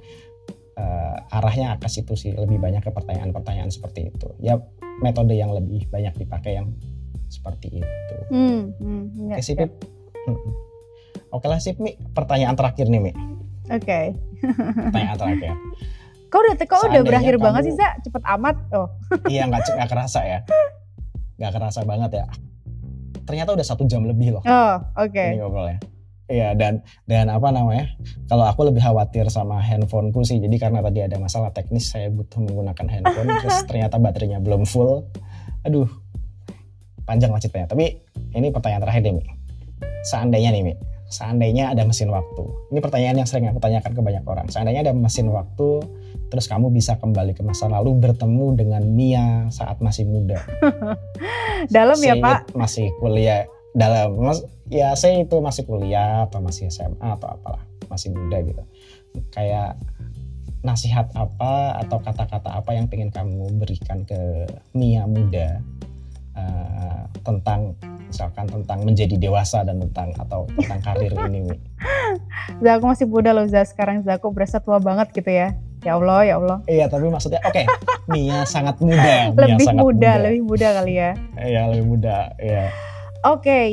uh, 0.76 1.38
arahnya 1.38 1.78
ke 1.78 1.88
situ 1.88 2.18
sih 2.18 2.34
lebih 2.34 2.58
banyak 2.58 2.82
ke 2.82 2.90
pertanyaan-pertanyaan 2.90 3.70
seperti 3.70 4.10
itu. 4.10 4.34
Ya 4.42 4.58
metode 5.00 5.38
yang 5.38 5.54
lebih 5.54 5.88
banyak 5.88 6.18
dipakai 6.18 6.60
yang 6.60 6.74
seperti 7.30 7.80
itu. 7.80 8.16
Hmm, 8.34 8.74
hmm, 8.82 9.32
oke 9.32 9.42
sih 9.46 9.56
Pip 9.56 9.70
hmm. 10.28 10.52
oke 11.32 11.46
lah 11.46 11.62
sih 11.62 11.78
Mi 11.78 11.96
pertanyaan 11.96 12.58
terakhir 12.58 12.90
nih 12.90 13.00
Mi 13.00 13.14
oke. 13.14 13.86
Okay. 13.86 14.06
pertanyaan 14.90 15.18
terakhir 15.18 15.54
Kau 16.30 16.40
udah 16.46 16.56
kau 16.70 16.82
udah 16.86 17.02
berakhir 17.02 17.36
kamu, 17.36 17.46
banget 17.46 17.62
sih, 17.70 17.74
Za? 17.74 17.90
Cepet 18.06 18.24
amat. 18.38 18.56
Oh. 18.74 18.88
iya, 19.34 19.50
nggak 19.50 19.66
nggak 19.66 19.90
kerasa 19.90 20.20
ya. 20.22 20.40
Nggak 21.42 21.52
kerasa 21.58 21.80
banget 21.84 22.22
ya. 22.22 22.26
Ternyata 23.26 23.58
udah 23.58 23.66
satu 23.66 23.86
jam 23.90 24.06
lebih 24.06 24.38
loh. 24.38 24.44
Oh, 24.46 24.76
oke. 24.98 25.10
Okay. 25.10 25.34
Ini 25.34 25.42
ngobrolnya. 25.42 25.82
Iya 26.30 26.54
dan 26.54 26.86
dan 27.10 27.26
apa 27.34 27.50
namanya? 27.50 27.90
Kalau 28.30 28.46
aku 28.46 28.70
lebih 28.70 28.86
khawatir 28.86 29.26
sama 29.34 29.58
handphoneku 29.58 30.22
sih. 30.22 30.38
Jadi 30.38 30.62
karena 30.62 30.86
tadi 30.86 31.02
ada 31.02 31.18
masalah 31.18 31.50
teknis 31.50 31.90
saya 31.90 32.14
butuh 32.14 32.38
menggunakan 32.46 32.86
handphone 32.86 33.30
terus 33.42 33.66
ternyata 33.66 33.98
baterainya 33.98 34.38
belum 34.38 34.70
full. 34.70 35.10
Aduh. 35.66 35.90
Panjang 37.10 37.34
lah 37.34 37.42
ceritanya. 37.42 37.74
Tapi 37.74 38.06
ini 38.38 38.54
pertanyaan 38.54 38.86
terakhir 38.86 39.02
deh, 39.02 39.14
Mi. 39.18 39.26
Seandainya 40.06 40.54
nih, 40.54 40.62
Mi. 40.62 40.74
Seandainya 41.10 41.74
ada 41.74 41.82
mesin 41.82 42.14
waktu. 42.14 42.46
Ini 42.70 42.80
pertanyaan 42.86 43.26
yang 43.26 43.26
sering 43.26 43.50
aku 43.50 43.58
tanyakan 43.58 43.98
ke 43.98 44.02
banyak 44.06 44.22
orang. 44.30 44.46
Seandainya 44.54 44.86
ada 44.86 44.94
mesin 44.94 45.34
waktu 45.34 45.82
terus 46.30 46.46
kamu 46.46 46.70
bisa 46.70 46.98
kembali 47.02 47.34
ke 47.34 47.42
masa 47.42 47.66
lalu 47.68 47.98
bertemu 47.98 48.54
dengan 48.54 48.84
Mia 48.86 49.50
saat 49.50 49.82
masih 49.82 50.06
muda. 50.06 50.40
Dalam 51.76 51.98
ya, 52.00 52.16
Pak? 52.18 52.54
Masih 52.56 52.90
kuliah 53.02 53.50
dalam 53.74 54.18
mas 54.18 54.42
ya 54.70 54.98
saya 54.98 55.22
itu 55.22 55.38
masih 55.38 55.66
kuliah 55.66 56.26
atau 56.26 56.42
masih 56.42 56.74
SMA 56.74 56.98
atau 56.98 57.30
apalah 57.30 57.62
masih 57.90 58.14
muda 58.14 58.42
gitu 58.42 58.64
kayak 59.34 59.78
nasihat 60.66 61.08
apa 61.16 61.80
atau 61.80 62.02
kata-kata 62.04 62.52
apa 62.52 62.76
yang 62.76 62.90
pengen 62.90 63.14
kamu 63.14 63.48
berikan 63.62 64.04
ke 64.04 64.46
Mia 64.76 65.08
muda 65.08 65.64
uh, 66.36 67.08
tentang 67.24 67.78
misalkan 68.10 68.50
tentang 68.50 68.84
menjadi 68.84 69.16
dewasa 69.16 69.64
dan 69.64 69.80
tentang 69.80 70.12
atau 70.18 70.50
tentang 70.58 70.82
karir 70.82 71.14
ini 71.30 71.40
Mi. 71.46 71.58
Zaku 72.66 72.90
masih 72.90 73.08
muda 73.08 73.32
loh 73.32 73.48
Zah 73.48 73.64
sekarang 73.64 74.04
Zaku 74.04 74.34
berasa 74.34 74.60
tua 74.60 74.82
banget 74.82 75.14
gitu 75.14 75.30
ya 75.30 75.56
ya 75.86 75.96
Allah 75.96 76.20
ya 76.28 76.36
Allah 76.38 76.58
iya 76.68 76.86
tapi 76.92 77.08
maksudnya 77.08 77.40
oke 77.44 77.56
okay, 77.56 77.66
Mia 78.12 78.44
sangat 78.44 78.76
muda 78.84 79.00
Mia 79.00 79.26
lebih 79.36 79.66
sangat 79.66 79.84
muda, 79.84 80.12
muda 80.12 80.12
lebih 80.28 80.42
muda 80.44 80.68
kali 80.82 80.94
ya 80.98 81.12
iya 81.40 81.62
lebih 81.72 81.86
muda 81.88 82.18
iya 82.40 82.68
Oke, 83.28 83.52
okay. 83.52 83.68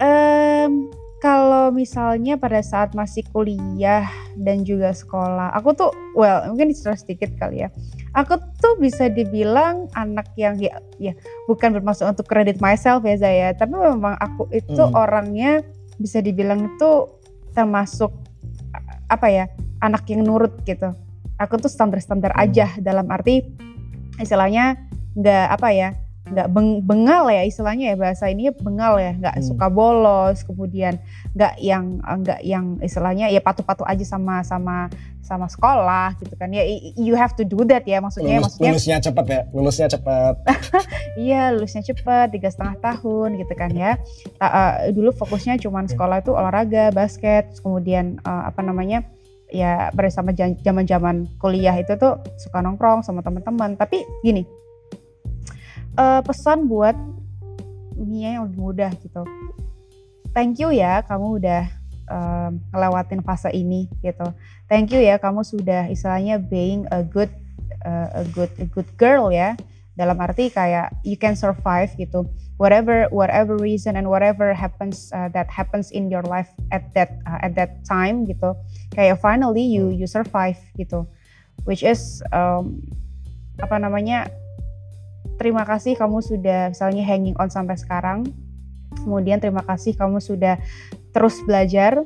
um, 0.00 0.88
kalau 1.20 1.68
misalnya 1.68 2.40
pada 2.40 2.64
saat 2.64 2.96
masih 2.96 3.28
kuliah 3.28 4.08
dan 4.40 4.64
juga 4.64 4.88
sekolah, 4.96 5.52
aku 5.52 5.76
tuh, 5.76 5.92
well, 6.16 6.48
mungkin 6.48 6.72
cerita 6.72 6.96
sedikit 6.96 7.36
kali 7.36 7.60
ya. 7.60 7.68
Aku 8.16 8.40
tuh 8.56 8.80
bisa 8.80 9.12
dibilang 9.12 9.92
anak 9.92 10.32
yang 10.40 10.56
ya, 10.56 10.80
ya 10.96 11.12
bukan 11.44 11.76
bermaksud 11.76 12.08
untuk 12.08 12.24
kredit 12.24 12.56
myself 12.64 13.04
ya 13.04 13.20
Zaya, 13.20 13.52
tapi 13.52 13.76
memang 13.76 14.16
aku 14.16 14.48
itu 14.48 14.80
hmm. 14.80 14.96
orangnya 14.96 15.60
bisa 16.00 16.24
dibilang 16.24 16.72
itu 16.72 17.12
termasuk 17.52 18.16
apa 19.12 19.28
ya 19.28 19.44
anak 19.84 20.08
yang 20.08 20.24
nurut 20.24 20.56
gitu. 20.64 20.88
Aku 21.36 21.60
tuh 21.60 21.68
standar-standar 21.68 22.32
hmm. 22.32 22.42
aja 22.42 22.66
dalam 22.80 23.06
arti 23.12 23.44
istilahnya 24.16 24.80
nggak 25.16 25.46
apa 25.52 25.68
ya 25.72 25.90
nggak 26.26 26.48
beng, 26.50 26.82
bengal 26.82 27.30
ya 27.30 27.46
istilahnya 27.46 27.94
ya 27.94 27.96
bahasa 27.96 28.26
ini 28.26 28.50
bengal 28.50 28.98
ya 28.98 29.14
nggak 29.14 29.36
hmm. 29.38 29.46
suka 29.46 29.70
bolos 29.70 30.42
kemudian 30.42 30.98
nggak 31.38 31.54
yang 31.62 32.02
nggak 32.02 32.42
yang 32.42 32.82
istilahnya 32.82 33.30
ya 33.30 33.38
patuh-patuh 33.38 33.86
aja 33.86 34.02
sama 34.02 34.42
sama 34.42 34.90
sama 35.22 35.46
sekolah 35.46 36.18
gitu 36.18 36.34
kan 36.34 36.50
ya 36.50 36.66
you 36.98 37.14
have 37.14 37.34
to 37.34 37.46
do 37.46 37.62
that 37.62 37.86
ya 37.86 38.02
maksudnya 38.02 38.42
Lulus, 38.42 38.58
maksudnya 38.58 38.70
lulusnya 38.74 38.98
cepat 39.02 39.26
ya 39.26 39.40
lulusnya 39.54 39.88
cepat 39.90 40.34
iya 41.26 41.42
lulusnya 41.54 41.82
cepat 41.86 42.26
tiga 42.34 42.48
setengah 42.50 42.76
tahun 42.82 43.38
gitu 43.38 43.54
kan 43.54 43.70
ya 43.70 43.94
uh, 44.42 44.46
uh, 44.46 44.70
dulu 44.90 45.14
fokusnya 45.14 45.62
cuma 45.62 45.86
sekolah 45.86 46.26
itu 46.26 46.34
olahraga 46.34 46.90
basket 46.90 47.54
kemudian 47.62 48.18
uh, 48.26 48.50
apa 48.50 48.66
namanya 48.66 49.06
ya 49.50 49.94
bersama 49.94 50.34
zaman 50.34 50.84
zaman 50.84 51.16
kuliah 51.38 51.74
itu 51.78 51.94
tuh 51.94 52.18
suka 52.38 52.58
nongkrong 52.62 53.06
sama 53.06 53.22
teman-teman 53.22 53.78
tapi 53.78 54.02
gini 54.26 54.42
uh, 55.96 56.20
pesan 56.22 56.68
buat 56.68 56.94
Mia 57.96 58.36
yang 58.36 58.44
lebih 58.44 58.60
mudah 58.60 58.92
gitu. 59.00 59.24
Thank 60.36 60.60
you 60.60 60.68
ya 60.68 61.00
kamu 61.08 61.40
udah 61.40 61.64
um, 62.12 62.60
ngelewatin 62.70 63.24
fase 63.24 63.48
ini 63.56 63.88
gitu. 64.04 64.28
Thank 64.68 64.92
you 64.92 65.00
ya 65.00 65.16
kamu 65.16 65.40
sudah 65.40 65.88
istilahnya 65.88 66.36
being 66.36 66.84
a 66.92 67.00
good 67.00 67.32
uh, 67.88 68.12
a 68.12 68.22
good 68.36 68.52
a 68.60 68.68
good 68.68 68.88
girl 69.00 69.32
ya. 69.32 69.56
Dalam 69.96 70.20
arti 70.20 70.52
kayak 70.52 70.92
you 71.08 71.16
can 71.16 71.32
survive 71.32 71.88
gitu. 71.96 72.28
Whatever 72.60 73.08
whatever 73.08 73.56
reason 73.56 73.96
and 73.96 74.12
whatever 74.12 74.52
happens 74.52 75.08
uh, 75.16 75.32
that 75.32 75.48
happens 75.48 75.88
in 75.88 76.12
your 76.12 76.24
life 76.28 76.52
at 76.68 76.84
that 76.92 77.16
uh, 77.24 77.40
at 77.40 77.56
that 77.56 77.80
time 77.88 78.28
gitu. 78.28 78.52
Kayak 78.94 79.18
finally 79.20 79.66
you 79.66 79.90
you 79.90 80.06
survive 80.06 80.58
gitu. 80.78 81.08
Which 81.64 81.82
is 81.82 82.22
um, 82.30 82.84
apa 83.58 83.80
namanya 83.80 84.28
terima 85.40 85.64
kasih 85.64 85.96
kamu 85.96 86.20
sudah 86.20 86.72
misalnya 86.72 87.02
hanging 87.04 87.36
on 87.40 87.48
sampai 87.48 87.76
sekarang. 87.76 88.28
Kemudian 88.96 89.42
terima 89.42 89.64
kasih 89.64 89.96
kamu 89.96 90.22
sudah 90.22 90.60
terus 91.12 91.40
belajar. 91.44 92.04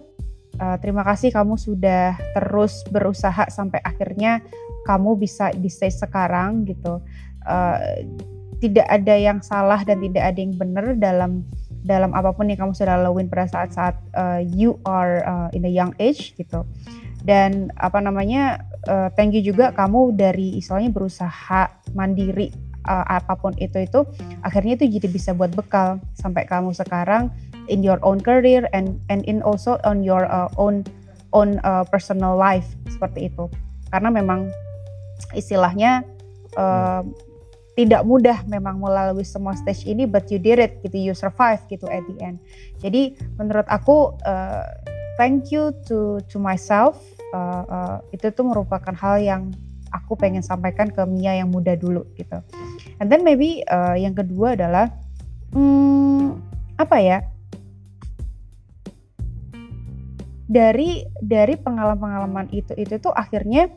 Uh, 0.61 0.77
terima 0.83 1.01
kasih 1.07 1.33
kamu 1.33 1.57
sudah 1.57 2.19
terus 2.37 2.85
berusaha 2.93 3.49
sampai 3.49 3.81
akhirnya 3.81 4.45
kamu 4.85 5.17
bisa 5.17 5.55
di 5.55 5.71
stage 5.71 5.97
sekarang 5.97 6.67
gitu. 6.69 7.01
Uh, 7.47 8.05
tidak 8.61 8.85
ada 8.93 9.15
yang 9.17 9.41
salah 9.41 9.81
dan 9.89 10.05
tidak 10.05 10.21
ada 10.21 10.39
yang 10.39 10.55
benar 10.55 10.93
dalam 11.01 11.49
dalam 11.85 12.13
apa 12.13 12.37
pun 12.37 12.49
yang 12.49 12.61
kamu 12.61 12.73
sudah 12.77 13.01
lakuin 13.01 13.29
pada 13.29 13.49
saat-saat 13.49 13.95
uh, 14.13 14.41
you 14.45 14.77
are 14.85 15.25
uh, 15.25 15.49
in 15.57 15.65
a 15.65 15.73
young 15.73 15.97
age 15.97 16.37
gitu. 16.37 16.65
Dan 17.21 17.69
apa 17.77 18.01
namanya? 18.01 18.65
Uh, 18.89 19.13
thank 19.13 19.37
you 19.37 19.45
juga 19.45 19.77
kamu 19.77 20.17
dari 20.17 20.57
istilahnya 20.57 20.89
berusaha 20.89 21.69
mandiri 21.93 22.49
uh, 22.89 23.05
apa 23.07 23.37
pun 23.37 23.53
itu 23.61 23.85
itu 23.85 24.01
akhirnya 24.41 24.81
itu 24.81 25.01
jadi 25.01 25.09
bisa 25.11 25.31
buat 25.37 25.53
bekal 25.53 26.01
sampai 26.17 26.49
kamu 26.49 26.73
sekarang 26.73 27.29
in 27.69 27.85
your 27.85 28.01
own 28.01 28.23
career 28.23 28.65
and 28.73 28.97
and 29.13 29.27
in 29.29 29.45
also 29.45 29.77
on 29.85 30.01
your 30.01 30.25
uh, 30.31 30.49
own 30.57 30.87
own 31.37 31.61
uh, 31.63 31.85
personal 31.87 32.35
life 32.35 32.67
seperti 32.89 33.29
itu 33.29 33.47
karena 33.93 34.09
memang 34.09 34.49
istilahnya 35.37 36.03
uh, 36.57 37.05
tidak 37.81 38.03
mudah 38.05 38.45
memang 38.45 38.77
melalui 38.77 39.25
semua 39.25 39.57
stage 39.57 39.89
ini 39.89 40.05
but 40.05 40.29
you 40.29 40.37
did 40.37 40.61
it 40.61 40.77
gitu 40.85 40.97
you 41.01 41.15
survive 41.17 41.65
gitu 41.73 41.89
at 41.89 42.05
the 42.05 42.17
end 42.21 42.37
jadi 42.85 43.17
menurut 43.41 43.65
aku 43.73 44.13
uh, 44.29 44.69
thank 45.17 45.49
you 45.49 45.73
to 45.89 46.21
to 46.29 46.37
myself 46.37 47.01
uh, 47.33 47.65
uh, 47.67 47.97
itu 48.13 48.29
tuh 48.33 48.45
merupakan 48.45 48.93
hal 48.93 49.21
yang 49.23 49.53
aku 49.91 50.15
pengen 50.15 50.43
sampaikan 50.43 50.89
ke 50.91 51.03
Mia 51.07 51.35
yang 51.35 51.51
muda 51.51 51.75
dulu 51.75 52.07
gitu. 52.15 52.39
And 53.03 53.11
then 53.11 53.27
maybe 53.27 53.67
uh, 53.67 53.99
yang 53.99 54.15
kedua 54.15 54.55
adalah 54.55 54.91
hmm, 55.55 56.39
apa 56.79 56.97
ya? 57.03 57.19
Dari 60.51 61.07
dari 61.23 61.55
pengalaman-pengalaman 61.55 62.51
itu 62.51 62.75
itu 62.75 62.99
tuh 62.99 63.15
akhirnya 63.15 63.71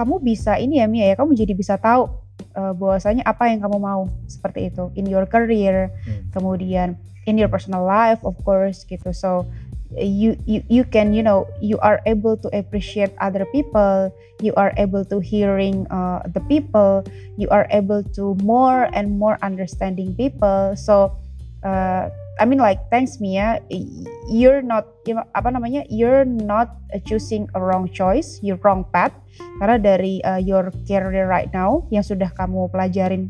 kamu 0.00 0.24
bisa 0.24 0.56
ini 0.56 0.80
ya 0.80 0.88
Mia 0.88 1.12
ya, 1.12 1.14
kamu 1.20 1.36
jadi 1.36 1.52
bisa 1.52 1.76
tahu 1.76 2.08
uh, 2.56 2.72
bahwasanya 2.72 3.20
apa 3.28 3.52
yang 3.52 3.60
kamu 3.60 3.76
mau. 3.76 4.08
Seperti 4.24 4.72
itu. 4.72 4.88
In 4.96 5.04
your 5.04 5.28
career, 5.28 5.92
hmm. 6.08 6.32
kemudian 6.32 6.96
in 7.28 7.36
your 7.36 7.52
personal 7.52 7.84
life 7.84 8.24
of 8.24 8.32
course 8.48 8.88
gitu. 8.88 9.12
So 9.12 9.44
you 9.92 10.40
you 10.48 10.64
you 10.70 10.82
can 10.88 11.12
you 11.12 11.20
know 11.20 11.44
you 11.60 11.76
are 11.84 12.00
able 12.08 12.40
to 12.40 12.48
appreciate 12.56 13.12
other 13.20 13.44
people. 13.52 14.08
You 14.40 14.56
are 14.56 14.72
able 14.80 15.04
to 15.12 15.20
hearing 15.20 15.84
uh, 15.92 16.24
the 16.32 16.40
people. 16.48 17.04
You 17.36 17.52
are 17.52 17.68
able 17.68 18.00
to 18.16 18.40
more 18.40 18.88
and 18.96 19.20
more 19.20 19.36
understanding 19.44 20.16
people. 20.16 20.72
So 20.80 21.12
uh, 21.60 22.08
I 22.40 22.48
mean 22.48 22.56
like 22.56 22.80
thanks 22.88 23.20
Mia. 23.20 23.60
You're 24.32 24.64
not 24.64 24.88
you 25.04 25.12
know, 25.12 25.28
apa 25.36 25.52
namanya 25.52 25.84
you're 25.92 26.24
not 26.24 26.72
choosing 27.04 27.44
a 27.52 27.60
wrong 27.60 27.92
choice 27.92 28.40
you 28.40 28.56
wrong 28.64 28.88
path. 28.88 29.12
Karena 29.60 29.76
dari 29.76 30.24
uh, 30.24 30.40
your 30.40 30.72
career 30.88 31.28
right 31.28 31.52
now 31.52 31.84
yang 31.92 32.00
sudah 32.00 32.32
kamu 32.32 32.72
pelajarin 32.72 33.28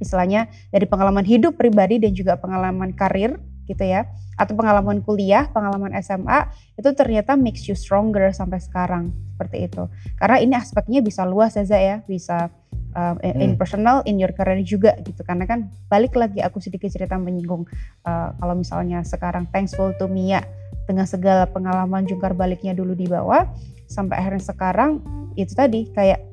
istilahnya 0.00 0.48
dari 0.72 0.88
pengalaman 0.88 1.28
hidup 1.28 1.60
pribadi 1.60 2.00
dan 2.00 2.16
juga 2.16 2.40
pengalaman 2.40 2.96
karir 2.96 3.36
gitu 3.68 3.84
ya 3.84 4.08
atau 4.40 4.56
pengalaman 4.56 5.04
kuliah, 5.04 5.44
pengalaman 5.52 5.92
SMA 6.00 6.48
itu 6.80 6.88
ternyata 6.96 7.36
makes 7.36 7.68
you 7.68 7.76
stronger 7.76 8.32
sampai 8.32 8.56
sekarang 8.56 9.12
seperti 9.36 9.68
itu. 9.68 9.84
Karena 10.16 10.40
ini 10.40 10.56
aspeknya 10.56 11.04
bisa 11.04 11.28
luas 11.28 11.60
ya, 11.60 11.64
ya, 11.68 12.00
bisa 12.08 12.48
uh, 12.96 13.20
in 13.20 13.52
Hmm. 13.52 13.60
personal, 13.60 14.00
in 14.08 14.16
your 14.16 14.32
career 14.32 14.64
juga 14.64 14.96
gitu. 15.04 15.20
Karena 15.28 15.44
kan 15.44 15.68
balik 15.92 16.16
lagi 16.16 16.40
aku 16.40 16.56
sedikit 16.56 16.88
cerita 16.88 17.20
menyinggung 17.20 17.68
uh, 18.08 18.32
kalau 18.40 18.56
misalnya 18.56 19.04
sekarang 19.04 19.44
thankful 19.52 19.92
to 20.00 20.08
Mia 20.08 20.40
dengan 20.88 21.04
segala 21.04 21.44
pengalaman 21.44 22.08
jungkar 22.08 22.32
baliknya 22.32 22.72
dulu 22.72 22.96
di 22.96 23.04
bawah 23.04 23.44
sampai 23.92 24.24
akhirnya 24.24 24.42
sekarang 24.42 25.04
itu 25.36 25.52
tadi 25.52 25.86
kayak 25.92 26.24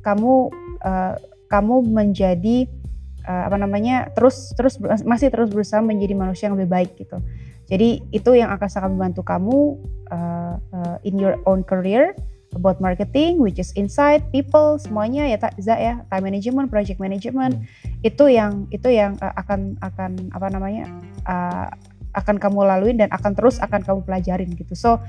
kamu 0.00 0.48
uh, 0.82 1.14
kamu 1.52 1.84
menjadi 1.84 2.64
uh, 3.26 3.48
apa 3.48 3.56
namanya 3.58 4.10
terus 4.14 4.54
terus 4.54 4.78
masih 5.06 5.28
terus 5.30 5.50
berusaha 5.50 5.82
menjadi 5.82 6.14
manusia 6.14 6.48
yang 6.50 6.56
lebih 6.58 6.70
baik 6.70 6.90
gitu. 6.98 7.18
Jadi 7.70 8.04
itu 8.12 8.30
yang 8.36 8.52
akan 8.52 8.68
sangat 8.68 8.90
membantu 8.92 9.22
kamu 9.24 9.80
uh, 10.12 10.54
uh, 10.60 10.96
in 11.06 11.16
your 11.16 11.40
own 11.48 11.64
career 11.64 12.12
about 12.52 12.84
marketing, 12.84 13.40
which 13.40 13.56
is 13.56 13.72
insight, 13.80 14.20
people, 14.28 14.76
semuanya 14.76 15.24
ya 15.24 15.40
tak 15.40 15.56
Za 15.56 15.76
ya, 15.80 16.04
time 16.12 16.24
management, 16.28 16.68
project 16.68 17.00
management, 17.00 17.64
itu 18.04 18.28
yang 18.28 18.68
itu 18.68 18.92
yang 18.92 19.16
uh, 19.24 19.32
akan 19.40 19.80
akan 19.80 20.10
apa 20.36 20.46
namanya 20.52 20.84
uh, 21.24 21.72
akan 22.12 22.36
kamu 22.36 22.60
laluin 22.68 22.96
dan 23.00 23.08
akan 23.08 23.32
terus 23.32 23.56
akan 23.60 23.80
kamu 23.80 24.00
pelajarin 24.04 24.52
gitu. 24.52 24.76
So 24.76 25.00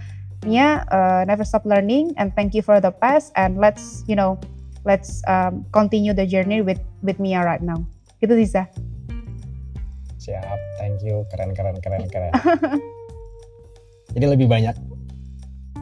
Mia, 0.43 0.83
uh, 0.91 1.23
never 1.23 1.47
stop 1.47 1.63
learning 1.63 2.15
and 2.19 2.35
thank 2.35 2.51
you 2.51 2.63
for 2.63 2.79
the 2.79 2.91
past 2.91 3.31
and 3.35 3.59
let's 3.59 4.03
you 4.07 4.15
know 4.15 4.39
let's 4.83 5.23
um, 5.27 5.63
continue 5.71 6.11
the 6.11 6.27
journey 6.27 6.63
with 6.63 6.79
with 7.03 7.19
Mia 7.19 7.43
right 7.43 7.63
now. 7.63 7.83
Gitu 8.23 8.39
Za. 8.47 8.71
Siap, 10.15 10.59
thank 10.79 11.03
you, 11.03 11.27
keren 11.27 11.51
keren 11.51 11.75
keren 11.83 12.07
keren. 12.07 12.31
Jadi 14.15 14.23
lebih 14.23 14.47
banyak 14.47 14.71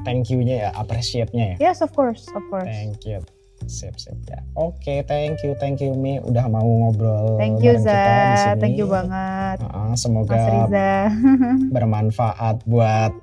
thank 0.01 0.33
you-nya 0.33 0.65
ya, 0.65 0.69
appreciate-nya 0.73 1.53
ya. 1.53 1.69
Yes, 1.69 1.85
of 1.85 1.93
course, 1.93 2.25
of 2.33 2.41
course. 2.49 2.65
Thank 2.65 3.05
you. 3.05 3.21
Sip, 3.69 3.93
sip 4.01 4.17
ya. 4.25 4.41
Oke, 4.57 5.05
thank 5.05 5.45
you, 5.45 5.53
thank 5.61 5.77
you 5.77 5.93
Mi 5.93 6.17
udah 6.17 6.49
mau 6.49 6.65
ngobrol 6.65 7.37
Thank 7.37 7.61
you 7.61 7.77
Za, 7.77 8.57
thank 8.57 8.73
you 8.73 8.89
banget. 8.89 9.61
Heeh, 9.61 9.93
semoga 9.93 10.33
Mas 10.33 10.45
Riza. 10.49 10.89
bermanfaat 11.77 12.65
buat 12.65 13.13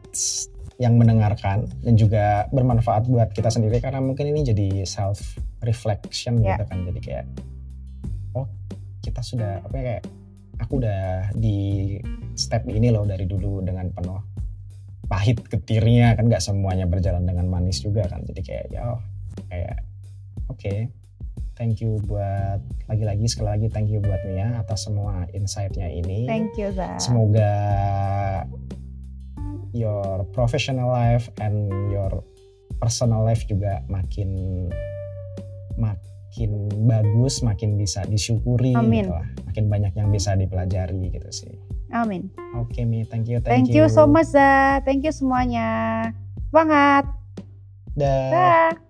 yang 0.78 0.94
mendengarkan 0.94 1.66
dan 1.82 1.94
juga 1.98 2.46
bermanfaat 2.54 3.10
buat 3.10 3.34
kita 3.34 3.50
sendiri 3.50 3.82
karena 3.82 3.98
mungkin 3.98 4.30
ini 4.30 4.46
jadi 4.46 4.86
self 4.86 5.18
reflection 5.66 6.38
Ya. 6.38 6.54
gitu 6.54 6.70
kan 6.70 6.78
jadi 6.86 7.00
kayak 7.02 7.26
kita 9.08 9.24
sudah 9.24 9.64
apa 9.64 9.74
ya 9.74 9.82
kayak 9.82 10.04
aku 10.60 10.72
udah 10.84 11.32
di 11.32 11.96
step 12.36 12.68
ini 12.68 12.92
loh 12.92 13.08
dari 13.08 13.24
dulu 13.24 13.64
dengan 13.64 13.88
penuh 13.88 14.20
pahit 15.08 15.40
ketirnya 15.48 16.12
kan 16.14 16.28
nggak 16.28 16.44
semuanya 16.44 16.84
berjalan 16.84 17.24
dengan 17.24 17.48
manis 17.48 17.80
juga 17.80 18.04
kan 18.04 18.20
jadi 18.28 18.40
kayak 18.44 18.66
ya 18.68 18.82
oh, 18.92 19.00
kayak 19.48 19.80
oke 20.52 20.74
thank 21.56 21.80
you 21.80 21.96
buat 22.04 22.60
lagi-lagi 22.86 23.24
sekali 23.24 23.48
lagi 23.56 23.66
thank 23.72 23.88
you 23.88 24.04
buat 24.04 24.20
Mia 24.28 24.60
atas 24.60 24.84
semua 24.84 25.24
insight-nya 25.32 25.88
ini 25.88 26.28
Thank 26.28 26.60
you 26.60 26.70
Za. 26.76 27.00
Semoga 27.00 27.50
your 29.72 30.28
professional 30.36 30.92
life 30.92 31.32
and 31.40 31.72
your 31.88 32.20
personal 32.78 33.24
life 33.24 33.48
juga 33.48 33.80
makin 33.88 34.68
makin 35.80 36.17
bagus, 36.86 37.40
makin 37.42 37.74
bisa 37.80 38.04
disyukuri 38.06 38.76
Amin. 38.76 39.08
gitu 39.08 39.12
lah. 39.16 39.26
Makin 39.50 39.64
banyak 39.66 39.92
yang 39.96 40.08
bisa 40.12 40.36
dipelajari 40.38 41.10
gitu 41.10 41.30
sih. 41.32 41.52
Amin. 41.88 42.28
Oke 42.56 42.84
Mi, 42.84 43.04
thank 43.08 43.28
you, 43.28 43.40
Thank, 43.40 43.72
you 43.72 43.88
so 43.88 44.04
much 44.04 44.28
Za. 44.32 44.84
Thank 44.84 45.08
you 45.08 45.12
semuanya. 45.12 46.12
Semangat. 46.52 47.08
Dah. 47.96 48.28
Dah. 48.32 48.87